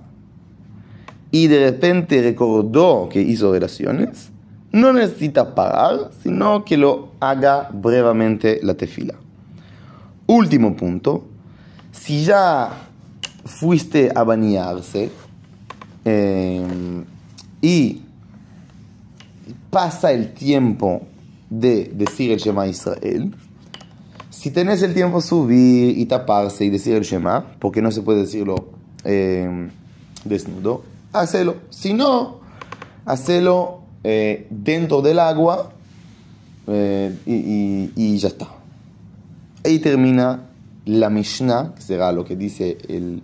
Y 1.31 1.47
de 1.47 1.71
repente 1.71 2.21
recordó 2.21 3.10
que 3.10 3.21
hizo 3.21 3.51
relaciones, 3.51 4.29
no 4.71 4.93
necesita 4.93 5.53
parar, 5.53 6.12
sino 6.23 6.65
que 6.65 6.77
lo 6.77 7.10
haga 7.19 7.69
brevemente 7.73 8.60
la 8.63 8.73
tefila. 8.75 9.15
Último 10.27 10.75
punto, 10.75 11.25
si 11.91 12.25
ya 12.25 12.69
fuiste 13.45 14.12
a 14.15 14.23
bañarse 14.23 15.12
eh, 16.03 17.03
y 17.62 18.01
pasa 19.69 20.12
el 20.12 20.34
tiempo 20.34 21.03
de 21.49 21.91
decir 21.93 22.31
el 22.31 22.39
Shema 22.39 22.67
Israel, 22.67 23.36
si 24.29 24.51
tenés 24.51 24.81
el 24.84 24.93
tiempo 24.93 25.21
subir 25.21 25.97
y 25.97 26.05
taparse 26.05 26.65
y 26.65 26.69
decir 26.69 26.95
el 26.95 27.03
Shema, 27.03 27.45
porque 27.60 27.81
no 27.81 27.91
se 27.91 28.01
puede 28.01 28.21
decirlo 28.21 28.74
eh, 29.05 29.69
desnudo, 30.25 30.83
hacelo. 31.13 31.55
Si 31.69 31.93
no, 31.93 32.41
hacelo 33.05 33.81
eh, 34.03 34.47
dentro 34.49 35.01
del 35.01 35.19
agua 35.19 35.71
y 36.67 38.17
ya 38.17 38.27
está. 38.27 38.47
Ahí 39.63 39.79
termina 39.79 40.45
la 40.85 41.09
Mishnah, 41.09 41.73
que 41.75 41.81
será 41.81 42.11
lo 42.11 42.23
que 42.23 42.35
dice 42.35 42.77
el, 42.87 43.21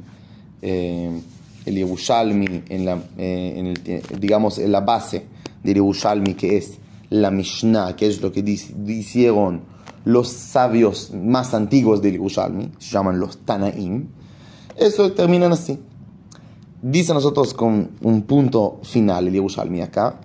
eh, 0.62 1.22
el 1.66 1.76
Yerushalmi, 1.76 2.64
en 2.70 2.86
la, 2.86 3.00
eh, 3.18 3.54
en 3.58 3.68
el, 3.68 4.20
digamos, 4.20 4.58
en 4.58 4.72
la 4.72 4.82
base 4.82 5.26
del 5.64 5.76
Yerushalmi, 5.76 6.34
que 6.34 6.58
es 6.58 6.78
la 7.10 7.30
Mishnah, 7.30 7.96
que 7.96 8.08
es 8.08 8.22
lo 8.22 8.32
que 8.32 8.42
dijeron 8.42 9.62
los 10.06 10.30
sabios 10.30 11.12
más 11.14 11.54
antiguos 11.54 12.02
del 12.02 12.14
Yerushalmi, 12.14 12.72
se 12.80 12.92
llaman 12.92 13.20
los 13.20 13.38
Tanaim. 13.46 14.08
Eso 14.76 15.12
terminan 15.12 15.52
así. 15.52 15.80
Dice 16.82 17.14
nosotros 17.14 17.54
con 17.54 17.92
un 18.02 18.22
punto 18.24 18.80
final 18.84 19.28
el 19.28 19.34
Yerushalmi 19.34 19.82
acá, 19.82 20.16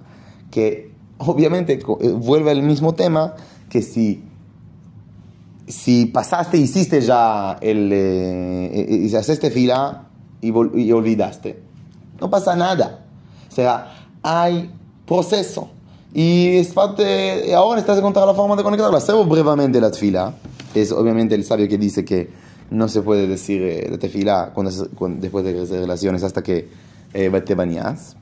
que 0.51 0.93
obviamente 1.19 1.75
eh, 2.01 2.09
vuelve 2.11 2.51
al 2.51 2.63
mismo 2.63 2.95
tema, 2.95 3.35
que 3.69 3.83
si 3.83 4.23
si 5.69 6.07
pasaste, 6.07 6.57
hiciste 6.59 7.01
ya 7.01 7.59
el, 7.61 7.91
eh, 7.93 8.87
y 8.89 9.05
hiciste 9.07 9.51
fila 9.51 10.07
y, 10.41 10.49
y, 10.49 10.93
olvidaste, 10.93 11.61
no 12.21 12.31
pasa 12.31 12.55
nada. 12.55 13.05
O 13.51 13.55
sea, 13.55 14.09
hay 14.23 14.71
proceso. 15.07 15.71
Y 16.15 16.57
es 16.57 16.73
parte, 16.73 17.55
ahora 17.55 17.81
estás 17.81 17.99
encontrando 17.99 18.33
la 18.33 18.37
forma 18.37 18.57
de 18.57 18.63
conectarlo. 18.63 18.97
Hacemos 18.97 19.29
brevemente 19.29 19.81
la 19.81 19.91
fila. 19.91 20.35
Es 20.75 20.93
obviamente 20.93 21.35
el 21.35 21.45
sabio 21.45 21.69
que 21.69 21.79
dice 21.79 22.05
que 22.05 22.31
no 22.71 22.89
se 22.89 23.03
puede 23.03 23.27
decir 23.27 23.63
eh, 23.63 23.99
la 24.25 24.53
cuando, 24.53 24.73
después 25.21 25.45
de 25.45 25.81
relaciones 25.81 26.23
hasta 26.23 26.43
que 26.43 26.69
eh, 27.15 27.31
te 27.45 27.55
bañas. 27.55 28.17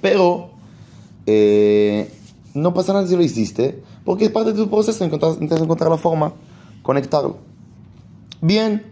Pero 0.00 0.50
eh, 1.26 2.10
no 2.54 2.72
pasa 2.72 2.92
nada 2.92 3.06
si 3.06 3.16
lo 3.16 3.22
hiciste, 3.22 3.82
porque 4.04 4.26
es 4.26 4.30
parte 4.30 4.52
de 4.52 4.58
tu 4.58 4.70
proceso, 4.70 5.04
encontrar, 5.04 5.36
encontrar 5.40 5.90
la 5.90 5.98
forma 5.98 6.32
conectarlo. 6.82 7.36
Bien. 8.40 8.82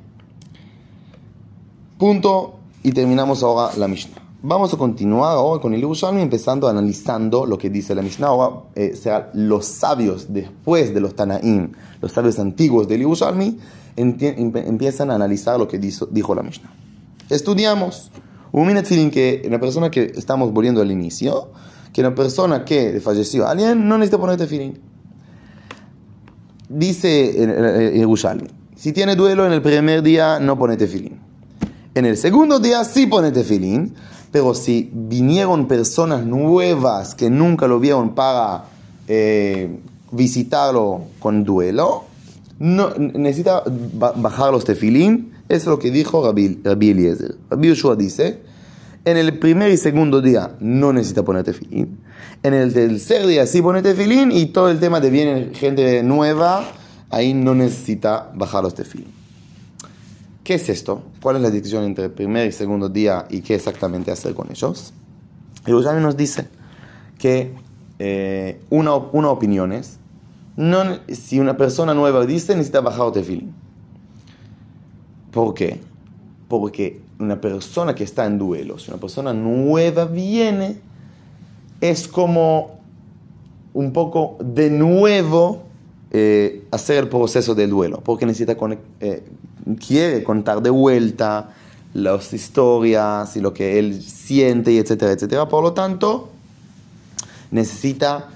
Punto. 1.99 2.57
Y 2.83 2.93
terminamos 2.93 3.43
ahora 3.43 3.75
la 3.79 3.89
Mishnah. 3.89 4.23
Vamos 4.43 4.73
a 4.75 4.77
continuar 4.77 5.33
ahora 5.33 5.63
con 5.63 5.73
el 5.73 5.81
Yerushalmi, 5.81 6.21
empezando 6.21 6.69
analizando 6.69 7.47
lo 7.47 7.57
que 7.57 7.71
dice 7.71 7.95
la 7.95 8.03
Mishnah. 8.03 8.27
Ahora 8.27 8.65
eh, 8.75 8.95
serán 8.95 9.31
los 9.33 9.65
sabios 9.65 10.27
después 10.29 10.93
de 10.93 11.01
los 11.01 11.17
Tanaim, 11.17 11.73
los 12.03 12.13
sabios 12.13 12.39
antiguos 12.39 12.87
del 12.87 13.01
Yerushalmi, 13.01 13.59
empiezan 13.97 15.11
a 15.11 15.15
analizar 15.15 15.59
lo 15.59 15.67
que 15.67 15.79
dijo, 15.79 16.07
dijo 16.07 16.35
la 16.35 16.43
Mishnah. 16.43 16.71
Estudiamos. 17.31 18.11
Un 18.53 18.85
feeling 18.85 19.11
que 19.11 19.43
una 19.47 19.61
persona 19.61 19.91
que 19.91 20.13
estamos 20.17 20.53
volviendo 20.53 20.81
al 20.81 20.91
inicio, 20.91 21.51
que 21.93 22.01
una 22.01 22.15
persona 22.15 22.65
que 22.65 23.01
falleció 23.01 23.47
alguien 23.47 23.87
no 23.87 23.99
necesita 23.99 24.19
poner 24.19 24.39
tefilín. 24.39 24.79
Dice 26.69 27.93
Yerushalmi, 27.95 28.49
si 28.75 28.93
tiene 28.93 29.15
duelo 29.15 29.47
en 29.47 29.53
el 29.53 29.63
primer 29.63 30.03
día 30.03 30.41
no 30.41 30.59
pone 30.59 30.77
tefilín. 30.77 31.19
En 31.95 32.07
el 32.07 32.17
segundo 32.17 32.59
día 32.59 32.85
sí 32.85 33.07
pone 33.07 33.31
tefilín, 33.31 33.95
pero 34.33 34.55
si 34.55 34.91
vinieron 34.93 35.69
personas 35.69 36.25
nuevas 36.25 37.15
que 37.15 37.31
nunca 37.31 37.67
lo 37.67 37.79
vieron 37.79 38.15
para 38.15 38.65
eh, 39.09 39.81
visitarlo 40.13 41.03
con 41.19 41.45
duelo, 41.45 42.05
no, 42.59 42.91
necesita 42.97 43.63
bajar 43.67 44.53
los 44.53 44.65
tefilín. 44.65 45.33
Es 45.49 45.67
lo 45.67 45.79
que 45.79 45.91
dijo 45.91 46.25
Rabbi, 46.25 46.61
Rabbi 46.65 46.91
Eliezer. 46.91 47.37
Rabbi 47.51 47.69
Yoshua 47.69 47.97
dice, 47.97 48.41
en 49.05 49.17
el 49.17 49.39
primer 49.39 49.71
y 49.71 49.77
segundo 49.77 50.21
día 50.21 50.57
no 50.61 50.93
necesita 50.93 51.25
poner 51.25 51.45
tefilín. 51.45 51.99
En 52.43 52.55
el 52.55 52.73
tercer 52.73 53.27
día 53.27 53.47
sí 53.47 53.63
pone 53.63 53.83
tefilín 53.83 54.33
y 54.33 54.47
todo 54.47 54.71
el 54.71 54.81
tema 54.81 55.01
de 55.01 55.11
viene 55.11 55.51
gente 55.55 56.03
nueva, 56.03 56.65
ahí 57.11 57.33
no 57.33 57.55
necesita 57.55 58.31
bajar 58.35 58.65
los 58.65 58.75
tefilín. 58.75 59.13
¿Qué 60.43 60.55
es 60.55 60.69
esto? 60.69 61.03
¿Cuál 61.21 61.37
es 61.37 61.43
la 61.43 61.51
distinción 61.51 61.85
entre 61.85 62.05
el 62.05 62.13
primer 62.13 62.47
y 62.47 62.53
segundo 62.53 62.89
día 62.89 63.27
y 63.31 63.41
qué 63.41 63.55
exactamente 63.55 64.11
hacer 64.11 64.35
con 64.35 64.51
ellos? 64.51 64.93
Jerusalén 65.65 66.03
nos 66.03 66.17
dice 66.17 66.47
que 67.19 67.53
eh, 67.99 68.61
una, 68.71 68.95
una 68.95 69.31
opinión 69.31 69.73
es, 69.73 69.99
no, 70.57 70.99
si 71.09 71.39
una 71.39 71.57
persona 71.57 71.95
nueva 71.95 72.25
dice, 72.27 72.55
necesita 72.55 72.81
bajar 72.81 73.13
tefilín. 73.13 73.55
¿Por 75.31 75.55
qué? 75.55 75.81
Porque 76.49 77.01
una 77.19 77.41
persona 77.41 77.95
que 77.95 78.05
está 78.05 78.27
en 78.27 78.39
duelo, 78.39 78.79
si 78.79 78.91
una 78.91 79.01
persona 79.01 79.33
nueva 79.33 80.07
viene, 80.07 80.79
es 81.81 82.09
como 82.09 82.81
un 83.75 83.93
poco 83.93 84.39
de 84.41 84.71
nuevo 84.71 85.65
eh, 86.11 86.65
hacer 86.71 86.99
el 87.05 87.09
proceso 87.09 87.55
del 87.55 87.71
duelo, 87.71 88.01
porque 88.03 88.25
necesita 88.25 88.57
eh, 89.01 89.25
quiere 89.87 90.25
contar 90.25 90.63
de 90.63 90.71
vuelta 90.71 91.51
las 91.93 92.33
historias 92.33 93.37
y 93.37 93.41
lo 93.41 93.53
que 93.53 93.79
él 93.79 94.01
siente, 94.03 94.79
etcétera, 94.79 95.13
etcétera. 95.13 95.49
Por 95.49 95.63
lo 95.63 95.73
tanto, 95.73 96.31
necesita, 97.51 98.29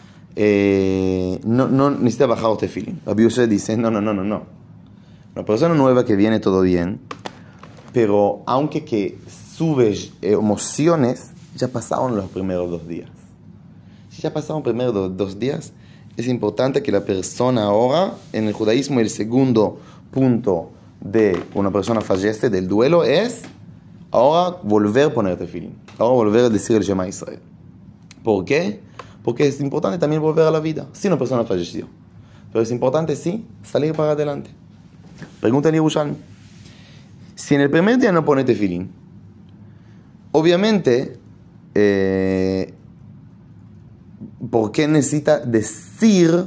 eh, 0.42 1.38
no, 1.44 1.68
no, 1.68 1.90
necesita 1.90 2.24
bajar 2.24 2.52
este 2.52 2.66
feeling. 2.66 2.94
Rabbi 3.04 3.24
dice, 3.46 3.76
no, 3.76 3.90
no, 3.90 4.00
no, 4.00 4.14
no, 4.14 4.24
no. 4.24 4.44
Una 5.34 5.44
persona 5.44 5.74
nueva 5.74 6.06
que 6.06 6.16
viene 6.16 6.40
todo 6.40 6.62
bien, 6.62 6.98
pero 7.92 8.42
aunque 8.46 8.82
que 8.82 9.18
sube 9.28 9.94
emociones, 10.22 11.32
ya 11.56 11.68
pasaron 11.68 12.16
los 12.16 12.30
primeros 12.30 12.70
dos 12.70 12.88
días. 12.88 13.10
Si 14.08 14.22
ya 14.22 14.32
pasaron 14.32 14.62
los 14.62 14.72
primeros 14.72 15.14
dos 15.14 15.38
días, 15.38 15.74
es 16.16 16.26
importante 16.26 16.82
que 16.82 16.90
la 16.90 17.04
persona 17.04 17.64
ahora, 17.64 18.14
en 18.32 18.46
el 18.46 18.54
judaísmo, 18.54 18.98
el 19.00 19.10
segundo 19.10 19.78
punto 20.10 20.70
de 21.02 21.38
una 21.52 21.70
persona 21.70 22.00
fallece 22.00 22.48
del 22.48 22.66
duelo 22.66 23.04
es 23.04 23.42
ahora 24.10 24.56
volver 24.62 25.08
a 25.08 25.12
poner 25.12 25.36
tefilín, 25.36 25.74
ahora 25.98 26.14
volver 26.14 26.44
a 26.46 26.48
decir 26.48 26.76
el 26.76 26.82
Shema 26.82 27.06
Israel. 27.06 27.40
¿Por 28.24 28.46
qué? 28.46 28.80
Porque 29.30 29.46
es 29.46 29.60
importante 29.60 29.96
también 29.96 30.20
volver 30.20 30.44
a 30.44 30.50
la 30.50 30.58
vida, 30.58 30.88
si 30.92 31.06
una 31.06 31.16
persona 31.16 31.44
falleció. 31.44 31.86
Pero 32.52 32.64
es 32.64 32.72
importante, 32.72 33.14
sí, 33.14 33.46
salir 33.62 33.94
para 33.94 34.10
adelante. 34.10 34.50
Pregunta 35.40 35.68
en 35.68 35.76
Yerushalmi. 35.76 36.16
Si 37.36 37.54
en 37.54 37.60
el 37.60 37.70
primer 37.70 37.96
día 37.98 38.10
no 38.10 38.24
pone 38.24 38.42
tefilín, 38.42 38.90
obviamente, 40.32 41.16
eh, 41.76 42.74
¿por 44.50 44.72
qué 44.72 44.88
necesita 44.88 45.38
decir 45.38 46.46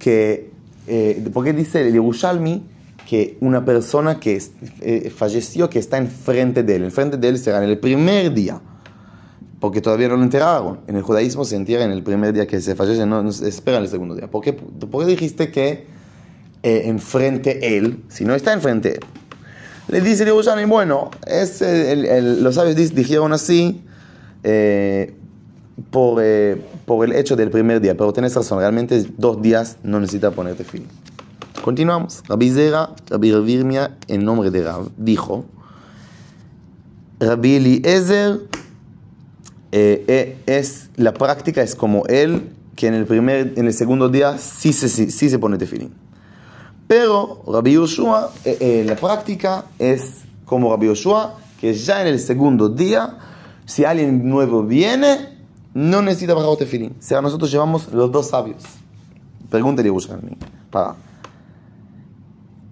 que, 0.00 0.50
eh, 0.88 1.30
por 1.32 1.44
qué 1.44 1.52
dice 1.52 1.86
el 1.86 1.92
Yerushalmi 1.92 2.60
que 3.08 3.38
una 3.40 3.64
persona 3.64 4.18
que 4.18 4.42
eh, 4.80 5.12
falleció, 5.16 5.70
que 5.70 5.78
está 5.78 5.98
enfrente 5.98 6.64
de 6.64 6.74
él, 6.74 6.82
enfrente 6.82 7.18
de 7.18 7.28
él 7.28 7.38
será 7.38 7.62
en 7.62 7.70
el 7.70 7.78
primer 7.78 8.34
día, 8.34 8.60
porque 9.64 9.80
todavía 9.80 10.08
no 10.08 10.18
lo 10.18 10.22
enterraron. 10.24 10.80
En 10.88 10.96
el 10.96 11.02
judaísmo 11.02 11.46
se 11.46 11.56
entierra 11.56 11.86
en 11.86 11.90
el 11.90 12.02
primer 12.02 12.34
día 12.34 12.46
que 12.46 12.60
se 12.60 12.74
fallece, 12.74 13.06
no, 13.06 13.32
se 13.32 13.48
espera 13.48 13.78
el 13.78 13.88
segundo 13.88 14.14
día. 14.14 14.30
¿Por 14.30 14.44
qué, 14.44 14.52
por 14.52 15.00
qué 15.00 15.10
dijiste 15.10 15.50
que 15.50 15.86
enfrente 16.62 17.78
él, 17.78 18.04
si 18.10 18.26
no 18.26 18.34
está 18.34 18.52
enfrente 18.52 18.96
él? 18.96 19.00
Le 19.88 20.02
dice 20.02 20.26
Yerushalmi, 20.26 20.66
bueno, 20.66 21.10
es 21.26 21.64
los 22.42 22.56
sabios 22.56 22.76
dijeron 22.94 23.32
así 23.32 23.82
eh, 24.42 25.14
por, 25.90 26.18
eh, 26.22 26.60
por 26.84 27.06
el 27.06 27.14
hecho 27.14 27.34
del 27.34 27.48
primer 27.48 27.80
día, 27.80 27.96
pero 27.96 28.12
tienes 28.12 28.34
razón, 28.34 28.58
realmente 28.58 29.02
dos 29.16 29.40
días 29.40 29.78
no 29.82 29.98
necesita 29.98 30.30
ponerte 30.30 30.64
fin. 30.64 30.84
Continuamos. 31.62 32.22
Rabbi 32.28 32.50
Zera, 32.50 32.90
Rabbi 33.08 33.32
Virmia, 33.40 33.96
en 34.08 34.26
nombre 34.26 34.50
de 34.50 34.62
Rab, 34.62 34.90
dijo 34.98 35.46
Rabbi 37.18 37.54
Eliezer 37.54 38.40
eh, 39.76 40.04
eh, 40.06 40.36
es, 40.46 40.90
la 40.94 41.12
práctica 41.12 41.60
es 41.60 41.74
como 41.74 42.06
él, 42.06 42.52
que 42.76 42.86
en 42.86 42.94
el, 42.94 43.06
primer, 43.06 43.54
en 43.56 43.66
el 43.66 43.72
segundo 43.72 44.08
día 44.08 44.38
sí 44.38 44.72
se, 44.72 44.88
sí, 44.88 45.10
sí 45.10 45.28
se 45.28 45.36
pone 45.40 45.58
tefilín. 45.58 45.92
Pero 46.86 47.42
Rabbi 47.44 47.72
Yoshua, 47.72 48.30
eh, 48.44 48.56
eh, 48.60 48.84
la 48.86 48.94
práctica 48.94 49.64
es 49.80 50.22
como 50.44 50.70
Rabbi 50.70 50.86
Yoshua, 50.86 51.38
que 51.60 51.74
ya 51.74 52.02
en 52.02 52.06
el 52.06 52.20
segundo 52.20 52.68
día, 52.68 53.18
si 53.64 53.84
alguien 53.84 54.28
nuevo 54.28 54.62
viene, 54.62 55.40
no 55.74 56.02
necesita 56.02 56.34
bajar 56.34 56.56
tefilín. 56.56 56.94
O 56.96 57.02
sea, 57.02 57.20
nosotros 57.20 57.50
llevamos 57.50 57.92
los 57.92 58.12
dos 58.12 58.28
sabios. 58.28 58.62
Pregúntale 59.50 59.88
a. 59.88 60.70
Para. 60.70 60.94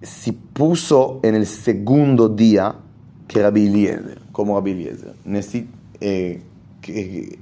Si 0.03 0.31
puso 0.31 1.19
en 1.25 1.35
el 1.35 1.47
segundo 1.47 2.29
día 2.29 2.77
que 3.27 3.43
Rabbi 3.43 3.67
Eliezer, 3.67 4.21
como 4.31 4.55
Rabbi 4.55 4.71
Eliezer, 4.71 5.15
eh, 6.01 6.43
que, 6.83 7.39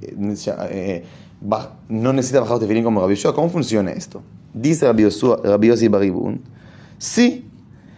eh, 0.69 1.03
ba- 1.41 1.73
no 1.89 2.13
necesita 2.13 2.39
bajar 2.39 2.59
tefilín 2.59 2.83
como 2.85 3.01
Rabbi 3.01 3.15
Yoshua, 3.15 3.35
¿cómo 3.35 3.49
funciona 3.49 3.91
esto? 3.91 4.21
Dice 4.53 4.85
Rabbi, 4.85 5.03
Yossi 5.67 5.87
Baribun, 5.89 6.41
sí, 6.97 7.45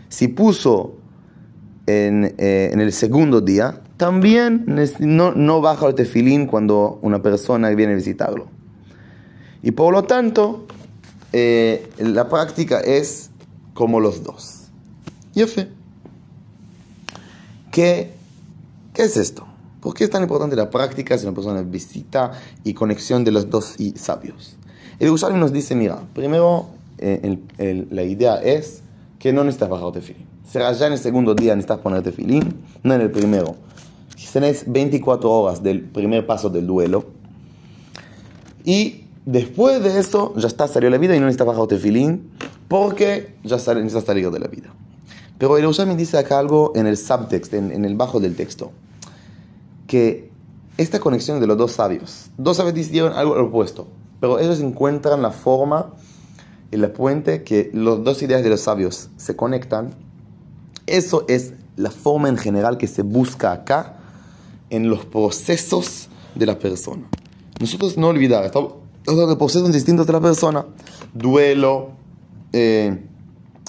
si 0.09 0.27
puso 0.29 0.95
en, 1.85 2.33
eh, 2.37 2.69
en 2.73 2.79
el 2.79 2.91
segundo 2.93 3.41
día, 3.41 3.81
también 3.97 4.65
no, 4.99 5.33
no 5.33 5.61
baja 5.61 5.87
el 5.87 5.95
tefilín 5.95 6.47
cuando 6.47 6.99
una 7.01 7.21
persona 7.21 7.69
viene 7.69 7.93
a 7.93 7.95
visitarlo. 7.95 8.47
Y 9.61 9.71
por 9.71 9.93
lo 9.93 10.03
tanto, 10.03 10.65
eh, 11.31 11.89
la 11.99 12.27
práctica 12.29 12.79
es 12.79 13.29
como 13.73 13.99
los 13.99 14.23
dos. 14.23 14.65
Y 15.35 15.43
fe. 15.43 15.69
¿Qué, 17.71 18.11
¿Qué 18.93 19.03
es 19.03 19.17
esto? 19.17 19.47
¿Por 19.83 19.93
qué 19.93 20.05
es 20.05 20.09
tan 20.09 20.23
importante 20.23 20.55
la 20.55 20.69
práctica 20.69 21.17
si 21.17 21.25
una 21.25 21.35
persona 21.35 21.61
visita 21.61 22.31
y 22.63 22.73
conexión 22.73 23.25
de 23.25 23.31
los 23.31 23.49
dos 23.49 23.75
y 23.79 23.91
sabios? 23.97 24.55
El 24.97 25.07
Yerushalmi 25.07 25.37
nos 25.37 25.51
dice, 25.51 25.75
mira, 25.75 25.99
primero 26.13 26.67
eh, 26.99 27.19
el- 27.23 27.43
el- 27.57 27.87
la 27.91 28.03
idea 28.03 28.37
es 28.41 28.81
que 29.19 29.33
no 29.33 29.43
necesitas 29.43 29.67
bajar 29.69 29.91
tefilín. 29.91 30.25
Será 30.49 30.71
ya 30.71 30.87
en 30.87 30.93
el 30.93 30.99
segundo 30.99 31.35
día 31.35 31.53
necesitas 31.55 31.79
poner 31.79 32.01
tefilín, 32.01 32.61
no 32.81 32.93
en 32.93 33.01
el 33.01 33.11
primero. 33.11 33.55
Si 34.15 34.31
tenés 34.31 34.63
24 34.71 35.29
horas 35.29 35.61
del 35.61 35.81
primer 35.81 36.25
paso 36.25 36.49
del 36.49 36.65
duelo, 36.65 37.05
y 38.63 39.03
después 39.25 39.83
de 39.83 39.99
eso 39.99 40.33
ya 40.37 40.47
está, 40.47 40.67
salió 40.67 40.89
la 40.89 40.97
vida 40.97 41.15
y 41.15 41.19
no 41.19 41.25
necesitas 41.25 41.47
bajar 41.47 41.67
tefilín, 41.67 42.29
porque 42.67 43.35
ya 43.43 43.59
sale- 43.59 43.81
necesitas 43.81 44.05
salir 44.05 44.29
de 44.31 44.39
la 44.39 44.47
vida. 44.47 44.73
Pero 45.37 45.57
el 45.57 45.63
Yerushalmi 45.63 45.95
dice 45.95 46.17
acá 46.17 46.39
algo 46.39 46.71
en 46.75 46.87
el 46.87 46.95
subtext, 46.97 47.53
en, 47.53 47.71
en 47.71 47.83
el 47.85 47.95
bajo 47.95 48.19
del 48.19 48.35
texto, 48.35 48.71
que 49.87 50.31
esta 50.77 50.99
conexión 50.99 51.39
de 51.39 51.47
los 51.47 51.57
dos 51.57 51.73
sabios, 51.73 52.31
dos 52.37 52.57
sabios 52.57 52.75
decidieron 52.75 53.13
algo 53.13 53.39
opuesto, 53.39 53.87
pero 54.19 54.39
ellos 54.39 54.59
encuentran 54.59 55.21
la 55.21 55.31
forma, 55.31 55.93
en 56.71 56.81
la 56.81 56.91
puente, 56.91 57.43
que 57.43 57.69
las 57.73 58.03
dos 58.03 58.21
ideas 58.23 58.43
de 58.43 58.49
los 58.49 58.61
sabios 58.61 59.09
se 59.17 59.35
conectan. 59.35 59.93
Eso 60.87 61.25
es 61.27 61.53
la 61.75 61.91
forma 61.91 62.29
en 62.29 62.37
general 62.37 62.77
que 62.77 62.87
se 62.87 63.03
busca 63.03 63.51
acá 63.51 63.97
en 64.69 64.89
los 64.89 65.05
procesos 65.05 66.09
de 66.35 66.45
la 66.45 66.57
persona. 66.57 67.03
Nosotros 67.59 67.97
no 67.97 68.07
olvidar, 68.07 68.43
estamos 68.43 68.73
hablando 69.07 69.31
de 69.31 69.37
procesos 69.37 69.71
distintos 69.71 70.07
de 70.07 70.13
la 70.13 70.21
persona. 70.21 70.65
Duelo, 71.13 71.91
eh, 72.51 72.97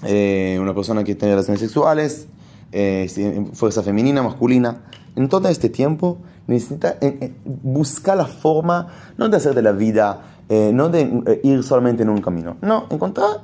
eh, 0.03 0.59
una 0.61 0.75
persona 0.75 1.05
que 1.05 1.15
tiene 1.15 1.35
relaciones 1.35 1.61
sexuales, 1.61 2.27
eh, 2.73 3.47
fuerza 3.53 3.83
femenina, 3.83 4.23
masculina. 4.23 4.83
En 5.17 5.29
todo 5.29 5.49
este 5.49 5.69
tiempo 5.69 6.19
necesita 6.47 6.99
eh, 7.01 7.19
eh, 7.21 7.33
buscar 7.45 8.17
la 8.17 8.27
forma, 8.27 8.89
no 9.17 9.29
de 9.29 9.37
hacer 9.37 9.55
de 9.55 9.63
la 9.63 9.73
vida, 9.73 10.23
eh, 10.49 10.71
no 10.75 10.89
de 10.89 11.41
ir 11.43 11.63
solamente 11.63 12.03
en 12.03 12.11
un 12.11 12.21
camino, 12.21 12.57
no, 12.61 12.87
encontrar 12.91 13.43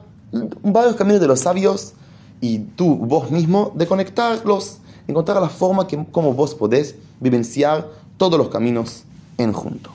varios 0.62 0.96
caminos 0.96 1.20
de 1.20 1.26
los 1.26 1.40
sabios 1.40 1.94
y 2.40 2.58
tú, 2.58 2.96
vos 2.96 3.30
mismo, 3.30 3.72
de 3.74 3.86
conectarlos, 3.86 4.78
encontrar 5.06 5.40
la 5.40 5.48
forma 5.48 5.86
que, 5.86 6.04
como 6.10 6.34
vos 6.34 6.54
podés 6.54 6.96
vivenciar 7.20 7.88
todos 8.16 8.38
los 8.38 8.48
caminos 8.48 9.04
en 9.38 9.52
junto. 9.52 9.90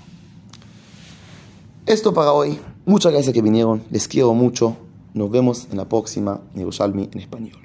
Esto 1.86 2.14
para 2.14 2.32
hoy. 2.32 2.60
Muchas 2.86 3.12
gracias 3.12 3.34
que 3.34 3.42
vinieron. 3.42 3.84
Les 3.92 4.08
quiero 4.08 4.34
mucho. 4.34 4.76
Nos 5.14 5.30
vemos 5.30 5.68
en 5.72 5.78
la 5.78 5.86
próxima 5.86 6.42
Yerushalmi 6.56 7.10
en 7.14 7.20
español. 7.20 7.65